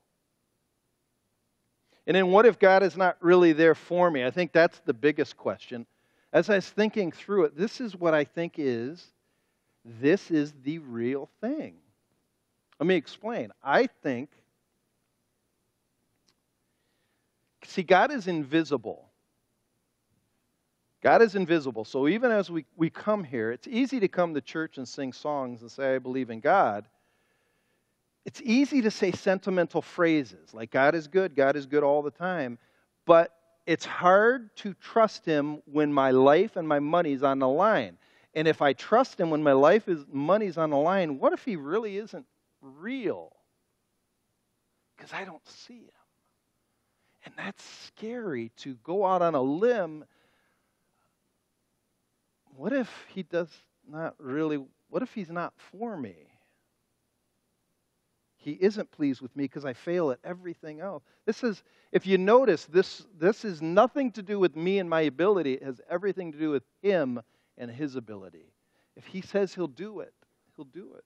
And 2.07 2.17
then 2.17 2.29
what 2.29 2.47
if 2.47 2.59
God 2.59 2.83
is 2.83 2.97
not 2.97 3.17
really 3.21 3.53
there 3.53 3.77
for 3.77 4.11
me? 4.11 4.25
I 4.25 4.31
think 4.31 4.53
that's 4.53 4.81
the 4.81 4.93
biggest 4.93 5.37
question. 5.37 5.87
As 6.33 6.51
I 6.51 6.57
was 6.57 6.69
thinking 6.69 7.13
through 7.13 7.45
it, 7.45 7.57
this 7.57 7.81
is 7.81 7.95
what 7.95 8.13
I 8.13 8.25
think 8.25 8.55
is 8.59 9.07
this 9.85 10.31
is 10.31 10.53
the 10.65 10.79
real 10.79 11.29
thing. 11.41 11.77
Let 12.81 12.87
me 12.87 12.97
explain. 12.97 13.53
I 13.63 13.89
think 14.03 14.31
see 17.65 17.83
God 17.83 18.11
is 18.11 18.27
invisible. 18.27 19.12
God 21.03 21.21
is 21.21 21.35
invisible. 21.35 21.85
So 21.85 22.07
even 22.07 22.31
as 22.31 22.49
we, 22.49 22.65
we 22.77 22.89
come 22.89 23.25
here, 23.25 23.51
it's 23.51 23.67
easy 23.67 23.99
to 24.01 24.09
come 24.09 24.35
to 24.35 24.41
church 24.41 24.79
and 24.79 24.89
sing 24.89 25.13
songs 25.13 25.63
and 25.63 25.71
say, 25.71 25.97
I 25.97 25.99
believe 25.99 26.31
in 26.31 26.41
God. 26.41 26.85
It's 28.25 28.41
easy 28.45 28.83
to 28.83 28.91
say 28.91 29.11
sentimental 29.11 29.83
phrases 29.83 30.55
like, 30.55 30.71
God 30.71 30.95
is 30.95 31.09
good, 31.09 31.35
God 31.35 31.57
is 31.57 31.67
good 31.67 31.83
all 31.83 32.03
the 32.03 32.13
time. 32.13 32.57
But 33.05 33.35
it's 33.67 33.85
hard 33.85 34.55
to 34.59 34.75
trust 34.75 35.27
Him 35.27 35.61
when 35.67 35.93
my 35.93 36.13
life 36.13 36.55
and 36.55 36.69
my 36.69 36.79
money's 36.79 37.25
on 37.25 37.41
the 37.41 37.49
line. 37.49 37.99
And 38.35 38.47
if 38.47 38.63
I 38.63 38.73
trust 38.73 39.19
Him 39.19 39.31
when 39.31 39.43
my 39.43 39.53
life 39.53 39.89
is 39.89 40.05
money's 40.11 40.57
on 40.57 40.71
the 40.71 40.77
line, 40.77 41.19
what 41.19 41.33
if 41.33 41.45
He 41.45 41.57
really 41.57 41.97
isn't 41.97 42.27
real? 42.61 43.33
Because 44.97 45.13
I 45.13 45.25
don't 45.25 45.47
see 45.49 45.81
Him. 45.81 45.89
And 47.25 47.35
that's 47.37 47.65
scary 47.87 48.53
to 48.59 48.75
go 48.85 49.05
out 49.05 49.23
on 49.23 49.35
a 49.35 49.43
limb 49.43 50.05
what 52.57 52.73
if 52.73 52.91
he 53.09 53.23
does 53.23 53.49
not 53.89 54.15
really, 54.19 54.65
what 54.89 55.03
if 55.03 55.13
he's 55.13 55.31
not 55.31 55.53
for 55.57 55.97
me? 55.97 56.15
He 58.37 58.53
isn't 58.53 58.91
pleased 58.91 59.21
with 59.21 59.35
me 59.37 59.45
because 59.45 59.65
I 59.65 59.73
fail 59.73 60.11
at 60.11 60.19
everything 60.25 60.81
else. 60.81 61.05
This 61.27 61.45
is, 61.45 61.63
if 61.93 62.07
you 62.07 62.19
notice, 62.19 62.65
this, 62.65 63.07
this 63.19 63.45
is 63.45 63.63
nothing 63.63 64.11
to 64.13 64.23
do 64.23 64.39
with 64.39 64.57
me 64.57 64.81
and 64.81 64.91
my 64.91 65.03
ability. 65.03 65.55
It 65.55 65.63
has 65.63 65.81
everything 65.89 66.33
to 66.33 66.39
do 66.39 66.51
with 66.51 66.65
him 66.83 67.21
and 67.57 67.71
his 67.71 67.95
ability. 67.95 68.53
If 68.97 69.07
he 69.07 69.21
says 69.21 69.55
he'll 69.55 69.69
do 69.69 70.01
it, 70.01 70.13
he'll 70.57 70.65
do 70.65 70.95
it. 70.97 71.05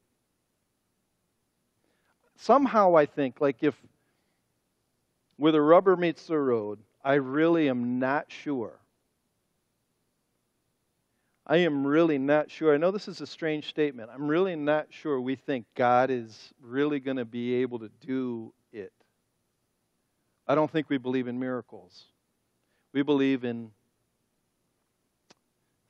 Somehow 2.36 2.96
I 2.96 3.06
think, 3.06 3.40
like 3.40 3.62
if 3.62 3.74
where 5.36 5.52
the 5.52 5.60
rubber 5.60 5.96
meets 5.96 6.26
the 6.26 6.38
road, 6.38 6.78
I 7.04 7.14
really 7.14 7.68
am 7.68 7.98
not 7.98 8.26
sure 8.28 8.80
I 11.46 11.58
am 11.58 11.86
really 11.86 12.18
not 12.18 12.50
sure. 12.50 12.74
I 12.74 12.76
know 12.76 12.90
this 12.90 13.06
is 13.06 13.20
a 13.20 13.26
strange 13.26 13.68
statement. 13.68 14.10
I'm 14.12 14.26
really 14.26 14.56
not 14.56 14.88
sure 14.90 15.20
we 15.20 15.36
think 15.36 15.64
God 15.76 16.10
is 16.10 16.52
really 16.60 16.98
going 16.98 17.18
to 17.18 17.24
be 17.24 17.54
able 17.56 17.78
to 17.78 17.90
do 18.00 18.52
it. 18.72 18.92
I 20.48 20.56
don't 20.56 20.70
think 20.70 20.90
we 20.90 20.98
believe 20.98 21.28
in 21.28 21.38
miracles. 21.38 22.06
We 22.92 23.02
believe 23.02 23.44
in 23.44 23.70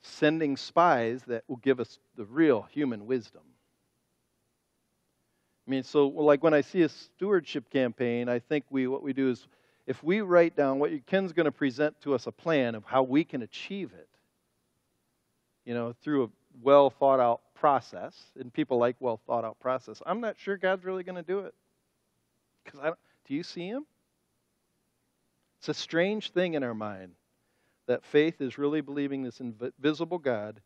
sending 0.03 0.57
spies 0.57 1.21
that 1.27 1.43
will 1.47 1.57
give 1.57 1.79
us 1.79 1.97
the 2.15 2.25
real 2.25 2.67
human 2.71 3.07
wisdom. 3.07 3.41
I 5.67 5.71
mean, 5.71 5.83
so 5.83 6.07
like 6.07 6.43
when 6.43 6.53
I 6.53 6.61
see 6.61 6.83
a 6.83 6.89
stewardship 6.89 7.69
campaign, 7.71 8.29
I 8.29 8.39
think 8.39 8.65
we 8.69 8.87
what 8.87 9.03
we 9.03 9.11
do 9.11 9.31
is 9.31 9.47
if 9.87 10.03
we 10.03 10.21
write 10.21 10.55
down 10.55 10.79
what 10.79 11.05
Ken's 11.07 11.33
going 11.33 11.45
to 11.45 11.51
present 11.51 11.99
to 12.01 12.13
us 12.13 12.27
a 12.27 12.31
plan 12.31 12.75
of 12.75 12.83
how 12.85 13.03
we 13.03 13.23
can 13.23 13.41
achieve 13.41 13.91
it, 13.93 14.07
you 15.67 15.73
know, 15.73 15.93
through 16.01 16.23
a 16.23 16.27
well 16.63 16.89
thought 16.89 17.19
out 17.19 17.41
process, 17.53 18.15
and 18.39 18.51
people 18.53 18.77
like 18.77 18.95
well 19.01 19.19
thought 19.27 19.43
out 19.43 19.59
process. 19.59 20.01
I'm 20.05 20.21
not 20.21 20.39
sure 20.39 20.55
God's 20.55 20.85
really 20.85 21.03
going 21.03 21.17
to 21.17 21.21
do 21.21 21.39
it. 21.39 21.53
Because 22.63 22.79
I 22.79 22.85
don't, 22.85 22.99
do 23.27 23.33
you 23.33 23.43
see 23.43 23.67
Him? 23.67 23.85
It's 25.59 25.67
a 25.67 25.73
strange 25.73 26.31
thing 26.31 26.53
in 26.53 26.63
our 26.63 26.73
mind 26.73 27.11
that 27.85 28.05
faith 28.05 28.39
is 28.39 28.57
really 28.57 28.79
believing 28.79 29.23
this 29.23 29.41
invisible 29.41 30.19
God 30.19 30.61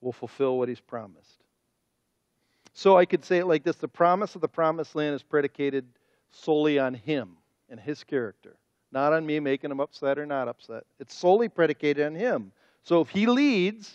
will 0.00 0.12
fulfill 0.12 0.58
what 0.58 0.68
He's 0.68 0.80
promised. 0.80 1.44
So 2.72 2.98
I 2.98 3.04
could 3.04 3.24
say 3.24 3.38
it 3.38 3.46
like 3.46 3.62
this 3.62 3.76
the 3.76 3.86
promise 3.86 4.34
of 4.34 4.40
the 4.40 4.48
promised 4.48 4.96
land 4.96 5.14
is 5.14 5.22
predicated 5.22 5.86
solely 6.32 6.80
on 6.80 6.92
Him 6.92 7.36
and 7.70 7.78
His 7.78 8.02
character, 8.02 8.56
not 8.90 9.12
on 9.12 9.24
me 9.24 9.38
making 9.38 9.70
Him 9.70 9.78
upset 9.78 10.18
or 10.18 10.26
not 10.26 10.48
upset. 10.48 10.82
It's 10.98 11.14
solely 11.14 11.48
predicated 11.48 12.04
on 12.04 12.16
Him. 12.16 12.50
So 12.86 13.00
if 13.00 13.10
He 13.10 13.26
leads 13.26 13.92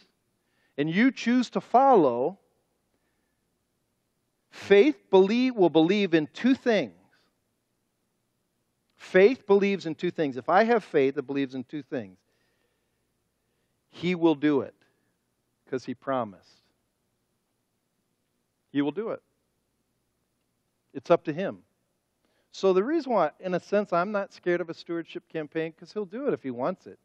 and 0.78 0.90
you 0.90 1.12
choose 1.12 1.50
to 1.52 1.62
follow, 1.62 2.38
faith 4.50 5.10
believe, 5.10 5.56
will 5.56 5.70
believe 5.70 6.14
in 6.14 6.28
two 6.34 6.56
things. 6.56 6.94
Faith 8.98 9.48
believes 9.48 9.86
in 9.86 9.96
two 9.96 10.12
things. 10.12 10.36
If 10.36 10.50
I 10.50 10.66
have 10.66 10.84
faith 10.84 11.16
that 11.16 11.24
believes 11.24 11.56
in 11.56 11.64
two 11.64 11.84
things, 11.84 12.18
He 13.92 14.14
will 14.14 14.36
do 14.36 14.60
it 14.60 14.76
because 15.64 15.86
He 15.86 15.94
promised. 15.94 16.60
He 18.74 18.82
will 18.82 18.92
do 18.92 19.12
it. 19.12 19.22
It's 20.94 21.10
up 21.10 21.24
to 21.26 21.34
Him. 21.34 21.60
So 22.52 22.74
the 22.74 22.84
reason 22.84 23.14
why, 23.14 23.32
in 23.40 23.54
a 23.54 23.60
sense, 23.62 23.94
I'm 23.94 24.12
not 24.12 24.34
scared 24.34 24.60
of 24.60 24.70
a 24.70 24.74
stewardship 24.74 25.24
campaign 25.30 25.72
because 25.72 25.94
He'll 25.94 26.04
do 26.04 26.28
it 26.28 26.34
if 26.34 26.44
He 26.44 26.52
wants 26.52 26.88
it. 26.88 27.00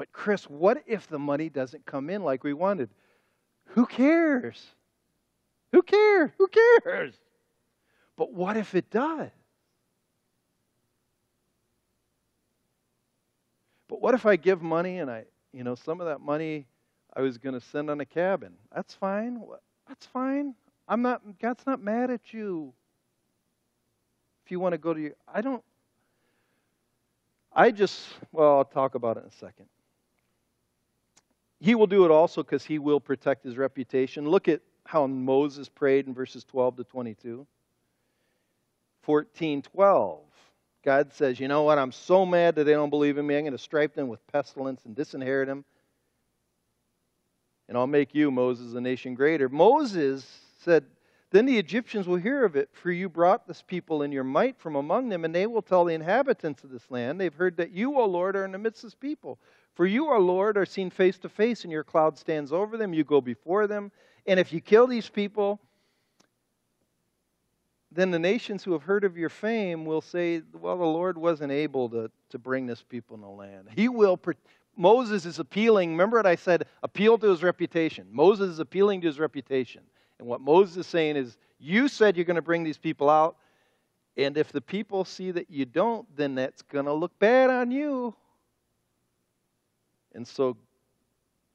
But, 0.00 0.12
Chris, 0.12 0.44
what 0.44 0.82
if 0.86 1.08
the 1.08 1.18
money 1.18 1.50
doesn't 1.50 1.84
come 1.84 2.08
in 2.08 2.24
like 2.24 2.42
we 2.42 2.54
wanted? 2.54 2.88
Who 3.66 3.84
cares? 3.84 4.58
Who 5.72 5.82
cares? 5.82 6.30
Who 6.38 6.48
cares? 6.48 7.12
But 8.16 8.32
what 8.32 8.56
if 8.56 8.74
it 8.74 8.90
does? 8.90 9.28
But 13.88 14.00
what 14.00 14.14
if 14.14 14.24
I 14.24 14.36
give 14.36 14.62
money 14.62 15.00
and 15.00 15.10
I, 15.10 15.24
you 15.52 15.64
know, 15.64 15.74
some 15.74 16.00
of 16.00 16.06
that 16.06 16.22
money 16.22 16.66
I 17.14 17.20
was 17.20 17.36
going 17.36 17.52
to 17.52 17.60
send 17.60 17.90
on 17.90 18.00
a 18.00 18.06
cabin? 18.06 18.54
That's 18.74 18.94
fine. 18.94 19.42
That's 19.86 20.06
fine. 20.06 20.54
I'm 20.88 21.02
not, 21.02 21.20
God's 21.38 21.66
not 21.66 21.82
mad 21.82 22.10
at 22.10 22.32
you. 22.32 22.72
If 24.46 24.50
you 24.50 24.60
want 24.60 24.72
to 24.72 24.78
go 24.78 24.94
to 24.94 25.00
your, 25.00 25.12
I 25.28 25.42
don't, 25.42 25.62
I 27.52 27.70
just, 27.70 28.00
well, 28.32 28.56
I'll 28.56 28.64
talk 28.64 28.94
about 28.94 29.18
it 29.18 29.24
in 29.24 29.26
a 29.26 29.32
second. 29.32 29.66
He 31.60 31.74
will 31.74 31.86
do 31.86 32.04
it 32.04 32.10
also 32.10 32.42
because 32.42 32.64
he 32.64 32.78
will 32.78 33.00
protect 33.00 33.44
his 33.44 33.56
reputation. 33.56 34.28
Look 34.28 34.48
at 34.48 34.62
how 34.84 35.06
Moses 35.06 35.68
prayed 35.68 36.06
in 36.06 36.14
verses 36.14 36.44
12 36.44 36.78
to 36.78 36.84
22. 36.84 37.46
14 39.02 39.62
12. 39.62 40.20
God 40.82 41.12
says, 41.12 41.38
You 41.38 41.48
know 41.48 41.62
what? 41.62 41.78
I'm 41.78 41.92
so 41.92 42.24
mad 42.24 42.54
that 42.54 42.64
they 42.64 42.72
don't 42.72 42.90
believe 42.90 43.18
in 43.18 43.26
me. 43.26 43.36
I'm 43.36 43.42
going 43.42 43.52
to 43.52 43.58
strike 43.58 43.94
them 43.94 44.08
with 44.08 44.26
pestilence 44.28 44.84
and 44.84 44.96
disinherit 44.96 45.48
them. 45.48 45.64
And 47.68 47.76
I'll 47.76 47.86
make 47.86 48.14
you, 48.14 48.30
Moses, 48.30 48.74
a 48.74 48.80
nation 48.80 49.14
greater. 49.14 49.48
Moses 49.48 50.26
said, 50.60 50.84
Then 51.30 51.46
the 51.46 51.58
Egyptians 51.58 52.08
will 52.08 52.16
hear 52.16 52.44
of 52.44 52.56
it, 52.56 52.70
for 52.72 52.90
you 52.90 53.08
brought 53.08 53.46
this 53.46 53.62
people 53.62 54.02
in 54.02 54.10
your 54.10 54.24
might 54.24 54.58
from 54.58 54.74
among 54.74 55.08
them, 55.08 55.24
and 55.24 55.34
they 55.34 55.46
will 55.46 55.62
tell 55.62 55.84
the 55.84 55.94
inhabitants 55.94 56.64
of 56.64 56.70
this 56.70 56.90
land, 56.90 57.20
They've 57.20 57.32
heard 57.32 57.58
that 57.58 57.70
you, 57.70 57.98
O 57.98 58.06
Lord, 58.06 58.34
are 58.34 58.44
in 58.44 58.52
the 58.52 58.58
midst 58.58 58.82
of 58.82 58.90
this 58.90 58.96
people. 58.96 59.38
For 59.80 59.86
you, 59.86 60.08
our 60.08 60.20
Lord, 60.20 60.58
are 60.58 60.66
seen 60.66 60.90
face 60.90 61.16
to 61.20 61.30
face, 61.30 61.64
and 61.64 61.72
your 61.72 61.84
cloud 61.84 62.18
stands 62.18 62.52
over 62.52 62.76
them. 62.76 62.92
You 62.92 63.02
go 63.02 63.22
before 63.22 63.66
them. 63.66 63.90
And 64.26 64.38
if 64.38 64.52
you 64.52 64.60
kill 64.60 64.86
these 64.86 65.08
people, 65.08 65.58
then 67.90 68.10
the 68.10 68.18
nations 68.18 68.62
who 68.62 68.72
have 68.72 68.82
heard 68.82 69.04
of 69.04 69.16
your 69.16 69.30
fame 69.30 69.86
will 69.86 70.02
say, 70.02 70.42
Well, 70.52 70.76
the 70.76 70.84
Lord 70.84 71.16
wasn't 71.16 71.50
able 71.52 71.88
to, 71.88 72.10
to 72.28 72.38
bring 72.38 72.66
this 72.66 72.82
people 72.82 73.14
in 73.14 73.22
the 73.22 73.28
land. 73.28 73.68
He 73.74 73.88
will. 73.88 74.20
Moses 74.76 75.24
is 75.24 75.38
appealing. 75.38 75.92
Remember 75.92 76.18
what 76.18 76.26
I 76.26 76.36
said? 76.36 76.66
Appeal 76.82 77.16
to 77.16 77.28
his 77.28 77.42
reputation. 77.42 78.06
Moses 78.10 78.50
is 78.50 78.58
appealing 78.58 79.00
to 79.00 79.06
his 79.06 79.18
reputation. 79.18 79.80
And 80.18 80.28
what 80.28 80.42
Moses 80.42 80.76
is 80.76 80.86
saying 80.88 81.16
is, 81.16 81.38
You 81.58 81.88
said 81.88 82.16
you're 82.16 82.26
going 82.26 82.34
to 82.34 82.42
bring 82.42 82.64
these 82.64 82.76
people 82.76 83.08
out. 83.08 83.38
And 84.18 84.36
if 84.36 84.52
the 84.52 84.60
people 84.60 85.06
see 85.06 85.30
that 85.30 85.50
you 85.50 85.64
don't, 85.64 86.06
then 86.18 86.34
that's 86.34 86.60
going 86.60 86.84
to 86.84 86.92
look 86.92 87.18
bad 87.18 87.48
on 87.48 87.70
you. 87.70 88.14
And 90.14 90.26
so, 90.26 90.56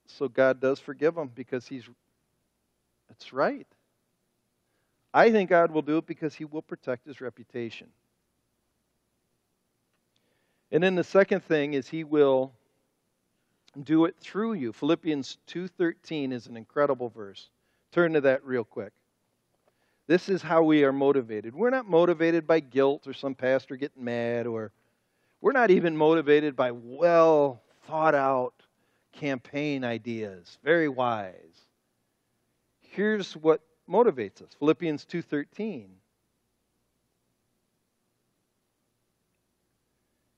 so 0.07 0.27
God 0.27 0.59
does 0.59 0.79
forgive 0.79 1.15
them 1.15 1.31
because 1.33 1.67
He's, 1.67 1.83
it's 3.09 3.33
right. 3.33 3.67
I 5.13 5.31
think 5.31 5.49
God 5.49 5.71
will 5.71 5.81
do 5.81 5.97
it 5.97 6.05
because 6.05 6.35
He 6.35 6.45
will 6.45 6.61
protect 6.61 7.05
His 7.05 7.21
reputation. 7.21 7.87
And 10.71 10.83
then 10.83 10.95
the 10.95 11.03
second 11.03 11.43
thing 11.43 11.73
is 11.73 11.87
He 11.87 12.03
will 12.03 12.51
do 13.83 14.05
it 14.05 14.15
through 14.19 14.53
you. 14.53 14.73
Philippians 14.73 15.37
2:13 15.47 16.31
is 16.31 16.47
an 16.47 16.57
incredible 16.57 17.09
verse. 17.09 17.49
Turn 17.91 18.13
to 18.13 18.21
that 18.21 18.43
real 18.45 18.63
quick. 18.63 18.93
This 20.07 20.29
is 20.29 20.41
how 20.41 20.63
we 20.63 20.83
are 20.83 20.93
motivated. 20.93 21.55
We're 21.55 21.71
not 21.71 21.87
motivated 21.87 22.45
by 22.45 22.59
guilt 22.59 23.07
or 23.07 23.13
some 23.13 23.35
pastor 23.35 23.75
getting 23.75 24.03
mad 24.03 24.45
or 24.47 24.71
we're 25.41 25.51
not 25.51 25.71
even 25.71 25.97
motivated 25.97 26.55
by 26.55 26.71
well 26.71 27.61
thought 27.87 28.15
out 28.15 28.53
campaign 29.13 29.83
ideas, 29.83 30.57
very 30.63 30.89
wise. 30.89 31.65
Here's 32.81 33.33
what 33.33 33.61
motivates 33.89 34.41
us. 34.41 34.53
Philippians 34.59 35.05
2:13. 35.05 35.89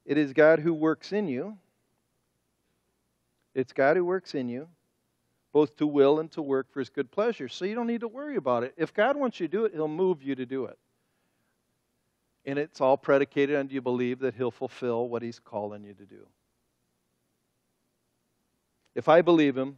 It 0.05 0.17
is 0.17 0.33
God 0.33 0.59
who 0.59 0.73
works 0.73 1.11
in 1.11 1.27
you. 1.27 1.57
It's 3.53 3.73
God 3.73 3.97
who 3.97 4.05
works 4.05 4.35
in 4.35 4.47
you, 4.47 4.69
both 5.51 5.75
to 5.77 5.87
will 5.87 6.19
and 6.19 6.31
to 6.31 6.41
work 6.41 6.71
for 6.71 6.79
his 6.79 6.89
good 6.89 7.11
pleasure. 7.11 7.49
So 7.49 7.65
you 7.65 7.75
don't 7.75 7.87
need 7.87 8.01
to 8.01 8.07
worry 8.07 8.37
about 8.37 8.63
it. 8.63 8.73
If 8.77 8.93
God 8.93 9.17
wants 9.17 9.39
you 9.39 9.47
to 9.47 9.51
do 9.51 9.65
it, 9.65 9.73
he'll 9.73 9.87
move 9.87 10.23
you 10.23 10.35
to 10.35 10.45
do 10.45 10.65
it. 10.65 10.77
And 12.45 12.57
it's 12.57 12.79
all 12.79 12.95
predicated 12.95 13.57
on 13.57 13.67
do 13.67 13.75
you 13.75 13.81
believe 13.81 14.19
that 14.19 14.35
he'll 14.35 14.51
fulfill 14.51 15.09
what 15.09 15.21
he's 15.21 15.39
calling 15.39 15.83
you 15.83 15.93
to 15.95 16.05
do. 16.05 16.25
If 18.97 19.07
I 19.07 19.21
believe 19.21 19.55
him, 19.55 19.77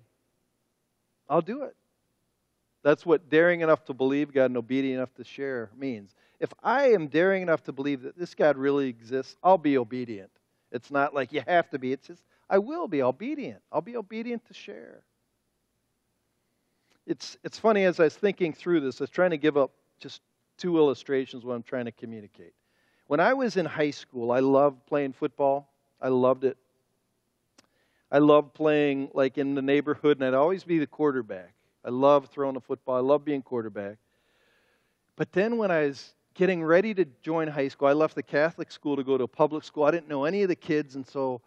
I'll 1.28 1.42
do 1.42 1.64
it. 1.64 1.76
That's 2.84 3.06
what 3.06 3.30
daring 3.30 3.60
enough 3.60 3.84
to 3.86 3.94
believe 3.94 4.34
God 4.34 4.46
and 4.46 4.56
obedient 4.56 4.96
enough 4.96 5.14
to 5.16 5.26
share 5.26 5.70
means. 5.78 6.16
If 6.40 6.54
I 6.64 6.92
am 6.92 7.08
daring 7.08 7.42
enough 7.42 7.62
to 7.66 7.74
believe 7.74 8.04
that 8.04 8.18
this 8.18 8.34
God 8.34 8.56
really 8.56 8.88
exists, 8.88 9.36
I'll 9.44 9.58
be 9.58 9.78
obedient. 9.78 10.32
It's 10.72 10.90
not 10.90 11.14
like 11.14 11.34
you 11.34 11.44
have 11.46 11.70
to 11.72 11.80
be, 11.80 11.92
it's 11.92 12.08
just, 12.08 12.24
I 12.50 12.60
will 12.60 12.88
be 12.88 13.04
obedient. 13.04 13.62
I'll 13.74 13.82
be 13.82 13.98
obedient 13.98 14.48
to 14.48 14.54
share. 14.54 15.02
It's, 17.06 17.38
it's 17.44 17.60
funny, 17.60 17.84
as 17.84 18.00
I 18.00 18.06
was 18.06 18.16
thinking 18.16 18.54
through 18.54 18.80
this, 18.80 19.02
I 19.02 19.04
was 19.04 19.10
trying 19.10 19.32
to 19.32 19.38
give 19.38 19.58
up 19.58 19.72
just 20.00 20.22
two 20.58 20.78
illustrations 20.78 21.44
what 21.44 21.56
I'm 21.56 21.64
trying 21.64 21.86
to 21.86 21.92
communicate. 21.92 22.54
When 23.08 23.20
I 23.20 23.34
was 23.34 23.58
in 23.58 23.66
high 23.66 23.92
school, 23.92 24.32
I 24.32 24.40
loved 24.40 24.86
playing 24.86 25.12
football. 25.12 25.70
I 26.02 26.08
loved 26.08 26.46
it. 26.46 26.58
I 28.12 28.18
loved 28.18 28.54
playing 28.54 29.12
like 29.14 29.38
in 29.38 29.56
the 29.56 29.62
neighborhood, 29.62 30.18
and 30.18 30.26
I'd 30.26 30.34
always 30.34 30.64
be 30.64 30.80
the 30.80 30.88
quarterback. 30.88 31.54
I 31.86 31.90
loved 31.90 32.32
throwing 32.32 32.56
the 32.56 32.62
football. 32.62 32.96
I 32.96 33.02
loved 33.02 33.26
being 33.26 33.42
quarterback. 33.42 33.98
But 35.16 35.32
then 35.32 35.58
when 35.58 35.72
I 35.72 35.82
was 35.82 36.14
getting 36.34 36.64
ready 36.64 36.94
to 36.94 37.06
join 37.22 37.48
high 37.48 37.68
school, 37.68 37.88
I 37.88 37.94
left 37.94 38.16
the 38.16 38.24
Catholic 38.24 38.72
school 38.72 38.96
to 38.96 39.04
go 39.04 39.18
to 39.18 39.26
a 39.26 39.28
public 39.28 39.64
school. 39.64 39.84
I 39.84 39.92
didn't 39.92 40.08
know 40.08 40.26
any 40.26 40.42
of 40.42 40.50
the 40.50 40.56
kids, 40.56 40.96
and 40.96 41.06
so, 41.06 41.42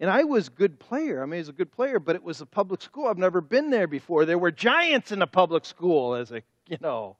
and 0.00 0.10
I 0.10 0.24
was 0.24 0.48
a 0.48 0.50
good 0.50 0.78
player. 0.78 1.22
I 1.22 1.26
mean, 1.26 1.36
I 1.36 1.38
was 1.38 1.48
a 1.50 1.52
good 1.52 1.70
player, 1.70 2.00
but 2.00 2.16
it 2.16 2.22
was 2.22 2.40
a 2.40 2.46
public 2.46 2.82
school. 2.82 3.06
I've 3.06 3.18
never 3.18 3.40
been 3.40 3.70
there 3.70 3.86
before. 3.86 4.24
There 4.24 4.38
were 4.38 4.50
giants 4.50 5.12
in 5.12 5.20
the 5.20 5.26
public 5.26 5.64
school 5.64 6.14
as 6.14 6.32
a, 6.32 6.42
you 6.68 6.78
know, 6.80 7.16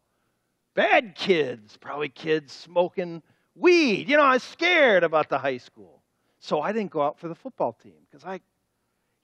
bad 0.75 1.15
kids, 1.15 1.77
probably 1.77 2.09
kids 2.09 2.53
smoking 2.53 3.23
weed. 3.55 4.09
You 4.09 4.17
know, 4.17 4.25
I 4.25 4.35
was 4.35 4.43
scared 4.43 5.05
about 5.05 5.29
the 5.29 5.39
high 5.39 5.59
school. 5.59 6.03
So 6.41 6.61
I 6.61 6.73
didn't 6.73 6.91
go 6.91 7.03
out 7.03 7.21
for 7.21 7.29
the 7.29 7.35
football 7.37 7.73
team 7.73 7.95
because 8.11 8.25
I 8.25 8.41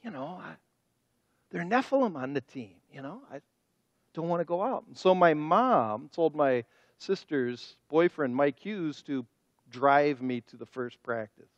you 0.09 0.15
know, 0.15 0.41
I, 0.43 0.55
they're 1.51 1.65
Nephilim 1.65 2.17
on 2.17 2.33
the 2.33 2.41
team, 2.41 2.77
you 2.91 3.03
know. 3.03 3.21
I 3.31 3.43
don't 4.15 4.29
want 4.29 4.41
to 4.41 4.47
go 4.47 4.63
out. 4.63 4.85
And 4.87 4.97
so 4.97 5.15
my 5.15 5.35
mom 5.35 6.09
told 6.15 6.35
my 6.35 6.65
sister's 6.97 7.77
boyfriend, 7.91 8.35
Mike 8.35 8.59
Hughes, 8.59 9.03
to 9.03 9.27
drive 9.69 10.23
me 10.23 10.41
to 10.41 10.57
the 10.57 10.65
first 10.65 11.03
practice 11.03 11.51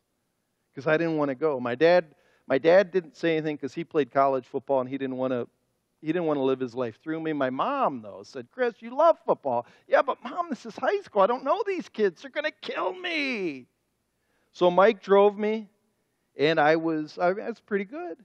because 0.69 0.85
I 0.85 0.97
didn't 0.97 1.15
want 1.15 1.29
to 1.29 1.35
go. 1.35 1.61
My 1.61 1.75
dad, 1.75 2.13
my 2.45 2.57
dad 2.57 2.91
didn't 2.91 3.15
say 3.15 3.37
anything 3.37 3.55
because 3.55 3.73
he 3.73 3.85
played 3.85 4.11
college 4.11 4.45
football 4.45 4.81
and 4.81 4.89
he 4.89 4.97
didn't 4.97 5.15
want 5.15 5.31
to. 5.31 5.47
He 6.01 6.07
didn't 6.07 6.25
want 6.25 6.37
to 6.37 6.43
live 6.43 6.59
his 6.59 6.75
life 6.75 6.99
through 7.01 7.21
me. 7.21 7.31
My 7.31 7.51
mom, 7.51 8.01
though, 8.01 8.23
said, 8.23 8.47
Chris, 8.51 8.73
you 8.79 8.93
love 8.93 9.17
football. 9.25 9.65
Yeah, 9.87 10.01
but 10.01 10.21
mom, 10.23 10.47
this 10.49 10.65
is 10.65 10.75
high 10.75 10.99
school. 11.01 11.21
I 11.21 11.27
don't 11.27 11.43
know 11.45 11.63
these 11.65 11.87
kids. 11.87 12.21
They're 12.21 12.31
going 12.31 12.43
to 12.43 12.51
kill 12.51 12.91
me. 12.91 13.67
So 14.51 14.71
Mike 14.71 15.03
drove 15.03 15.37
me, 15.37 15.69
and 16.35 16.59
I 16.59 16.75
was, 16.75 17.19
I 17.19 17.33
was 17.33 17.59
pretty 17.59 17.85
good. 17.85 18.17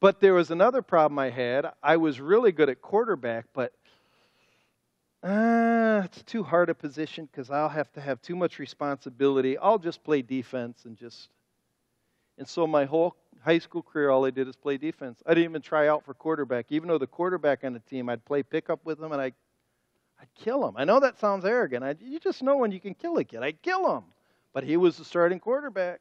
But 0.00 0.20
there 0.20 0.32
was 0.32 0.50
another 0.50 0.80
problem 0.80 1.18
I 1.18 1.28
had. 1.28 1.70
I 1.82 1.98
was 1.98 2.20
really 2.20 2.52
good 2.52 2.70
at 2.70 2.80
quarterback, 2.80 3.44
but 3.52 3.72
uh, 5.22 6.00
it's 6.06 6.22
too 6.22 6.42
hard 6.42 6.70
a 6.70 6.74
position 6.74 7.28
because 7.30 7.50
I'll 7.50 7.68
have 7.68 7.92
to 7.92 8.00
have 8.00 8.22
too 8.22 8.34
much 8.34 8.58
responsibility. 8.58 9.58
I'll 9.58 9.78
just 9.78 10.02
play 10.02 10.22
defense 10.22 10.86
and 10.86 10.96
just. 10.96 11.28
And 12.38 12.48
so 12.48 12.66
my 12.66 12.86
whole 12.86 13.14
high 13.44 13.58
school 13.58 13.82
career, 13.82 14.08
all 14.08 14.24
I 14.24 14.30
did 14.30 14.48
is 14.48 14.56
play 14.56 14.78
defense. 14.78 15.22
I 15.26 15.34
didn't 15.34 15.50
even 15.50 15.60
try 15.60 15.88
out 15.88 16.06
for 16.06 16.14
quarterback. 16.14 16.66
Even 16.70 16.88
though 16.88 16.96
the 16.96 17.06
quarterback 17.06 17.64
on 17.64 17.74
the 17.74 17.80
team, 17.80 18.08
I'd 18.08 18.24
play 18.24 18.42
pickup 18.42 18.80
with 18.86 18.98
him 18.98 19.12
and 19.12 19.20
I, 19.20 19.32
I'd 20.18 20.34
kill 20.34 20.66
him. 20.66 20.74
I 20.78 20.84
know 20.84 21.00
that 21.00 21.18
sounds 21.18 21.44
arrogant. 21.44 21.84
I, 21.84 21.96
you 22.00 22.18
just 22.18 22.42
know 22.42 22.56
when 22.56 22.72
you 22.72 22.80
can 22.80 22.94
kill 22.94 23.18
a 23.18 23.24
kid. 23.24 23.42
I'd 23.42 23.60
kill 23.60 23.94
him. 23.94 24.04
But 24.54 24.64
he 24.64 24.78
was 24.78 24.96
the 24.96 25.04
starting 25.04 25.38
quarterback 25.38 26.00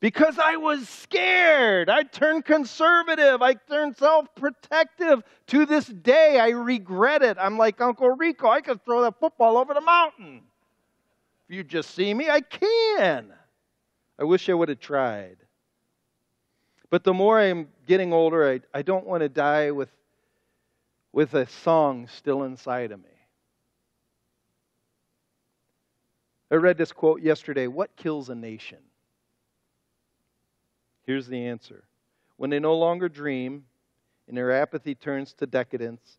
because 0.00 0.38
I 0.38 0.56
was 0.56 0.88
scared. 0.88 1.88
I 1.88 2.02
turned 2.02 2.44
conservative. 2.44 3.40
I 3.40 3.54
turned 3.54 3.96
self 3.96 4.26
protective. 4.34 5.22
To 5.48 5.66
this 5.66 5.86
day, 5.86 6.38
I 6.38 6.50
regret 6.50 7.22
it. 7.22 7.36
I'm 7.40 7.56
like 7.56 7.80
Uncle 7.80 8.10
Rico. 8.10 8.48
I 8.48 8.60
could 8.60 8.84
throw 8.84 9.02
that 9.02 9.18
football 9.18 9.56
over 9.56 9.72
the 9.72 9.80
mountain. 9.80 10.42
If 11.48 11.56
you 11.56 11.64
just 11.64 11.94
see 11.94 12.12
me, 12.12 12.28
I 12.28 12.40
can. 12.40 13.32
I 14.18 14.24
wish 14.24 14.48
I 14.48 14.54
would 14.54 14.68
have 14.68 14.80
tried. 14.80 15.36
But 16.90 17.04
the 17.04 17.14
more 17.14 17.38
I'm 17.38 17.68
getting 17.86 18.12
older, 18.12 18.48
I, 18.48 18.60
I 18.72 18.82
don't 18.82 19.06
want 19.06 19.22
to 19.22 19.28
die 19.28 19.70
with, 19.70 19.90
with 21.12 21.34
a 21.34 21.46
song 21.46 22.08
still 22.08 22.44
inside 22.44 22.92
of 22.92 23.02
me. 23.02 23.10
I 26.50 26.56
read 26.56 26.78
this 26.78 26.92
quote 26.92 27.22
yesterday 27.22 27.66
What 27.66 27.96
kills 27.96 28.30
a 28.30 28.34
nation? 28.34 28.78
Here's 31.06 31.28
the 31.28 31.46
answer 31.46 31.84
when 32.36 32.50
they 32.50 32.58
no 32.58 32.76
longer 32.76 33.08
dream, 33.08 33.64
and 34.28 34.36
their 34.36 34.52
apathy 34.52 34.94
turns 34.94 35.32
to 35.34 35.46
decadence, 35.46 36.18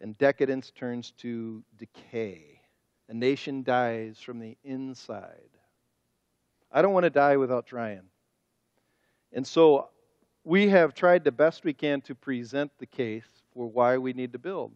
and 0.00 0.16
decadence 0.18 0.70
turns 0.70 1.10
to 1.18 1.64
decay. 1.78 2.60
A 3.08 3.14
nation 3.14 3.62
dies 3.62 4.18
from 4.18 4.38
the 4.38 4.56
inside. 4.62 5.50
I 6.70 6.82
don't 6.82 6.92
want 6.92 7.04
to 7.04 7.10
die 7.10 7.36
without 7.36 7.66
trying. 7.66 8.02
And 9.32 9.46
so 9.46 9.88
we 10.44 10.68
have 10.68 10.94
tried 10.94 11.24
the 11.24 11.32
best 11.32 11.64
we 11.64 11.72
can 11.72 12.00
to 12.02 12.14
present 12.14 12.70
the 12.78 12.86
case 12.86 13.24
for 13.54 13.66
why 13.66 13.98
we 13.98 14.12
need 14.12 14.32
to 14.32 14.38
build. 14.38 14.72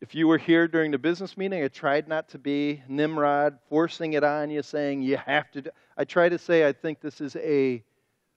If 0.00 0.14
you 0.14 0.28
were 0.28 0.38
here 0.38 0.68
during 0.68 0.90
the 0.90 0.98
business 0.98 1.36
meeting, 1.36 1.62
I 1.62 1.68
tried 1.68 2.06
not 2.08 2.28
to 2.30 2.38
be 2.38 2.82
Nimrod, 2.88 3.58
forcing 3.68 4.12
it 4.12 4.24
on 4.24 4.50
you, 4.50 4.62
saying 4.62 5.02
you 5.02 5.16
have 5.16 5.50
to 5.52 5.62
do. 5.62 5.70
I 5.96 6.04
try 6.04 6.28
to 6.28 6.38
say 6.38 6.66
I 6.66 6.72
think 6.72 7.00
this 7.00 7.20
is 7.20 7.36
a 7.36 7.82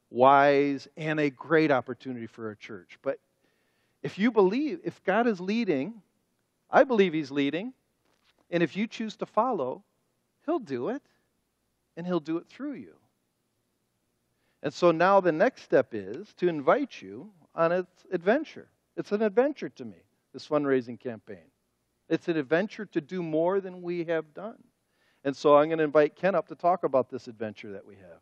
wise 0.09 0.87
and 0.95 1.19
a 1.19 1.29
great 1.29 1.71
opportunity 1.71 2.27
for 2.27 2.47
our 2.47 2.55
church. 2.55 2.97
But 3.01 3.19
if 4.01 4.17
you 4.17 4.31
believe, 4.31 4.79
if 4.83 5.03
God 5.03 5.27
is 5.27 5.39
leading, 5.39 6.01
I 6.71 6.83
believe 6.83 7.13
He's 7.13 7.31
leading, 7.31 7.73
and 8.49 8.63
if 8.63 8.77
you 8.77 8.87
choose 8.87 9.15
to 9.17 9.25
follow, 9.25 9.83
He'll 10.45 10.59
do 10.59 10.89
it, 10.89 11.03
and 11.97 12.07
He'll 12.07 12.19
do 12.19 12.37
it 12.37 12.47
through 12.47 12.73
you. 12.73 12.95
And 14.63 14.73
so 14.73 14.91
now 14.91 15.19
the 15.19 15.31
next 15.31 15.63
step 15.63 15.89
is 15.93 16.33
to 16.37 16.47
invite 16.47 17.01
you 17.01 17.31
on 17.55 17.71
its 17.71 18.05
adventure. 18.11 18.67
It's 18.97 19.11
an 19.11 19.21
adventure 19.21 19.69
to 19.69 19.85
me, 19.85 19.97
this 20.33 20.47
fundraising 20.47 20.99
campaign. 20.99 21.51
It's 22.07 22.27
an 22.27 22.37
adventure 22.37 22.85
to 22.87 23.01
do 23.01 23.21
more 23.21 23.61
than 23.61 23.81
we 23.81 24.05
have 24.05 24.33
done. 24.33 24.63
And 25.23 25.35
so 25.35 25.57
I'm 25.57 25.67
going 25.67 25.79
to 25.79 25.83
invite 25.83 26.15
Ken 26.15 26.35
up 26.35 26.47
to 26.47 26.55
talk 26.55 26.83
about 26.83 27.09
this 27.09 27.27
adventure 27.27 27.73
that 27.73 27.85
we 27.85 27.95
have. 27.95 28.21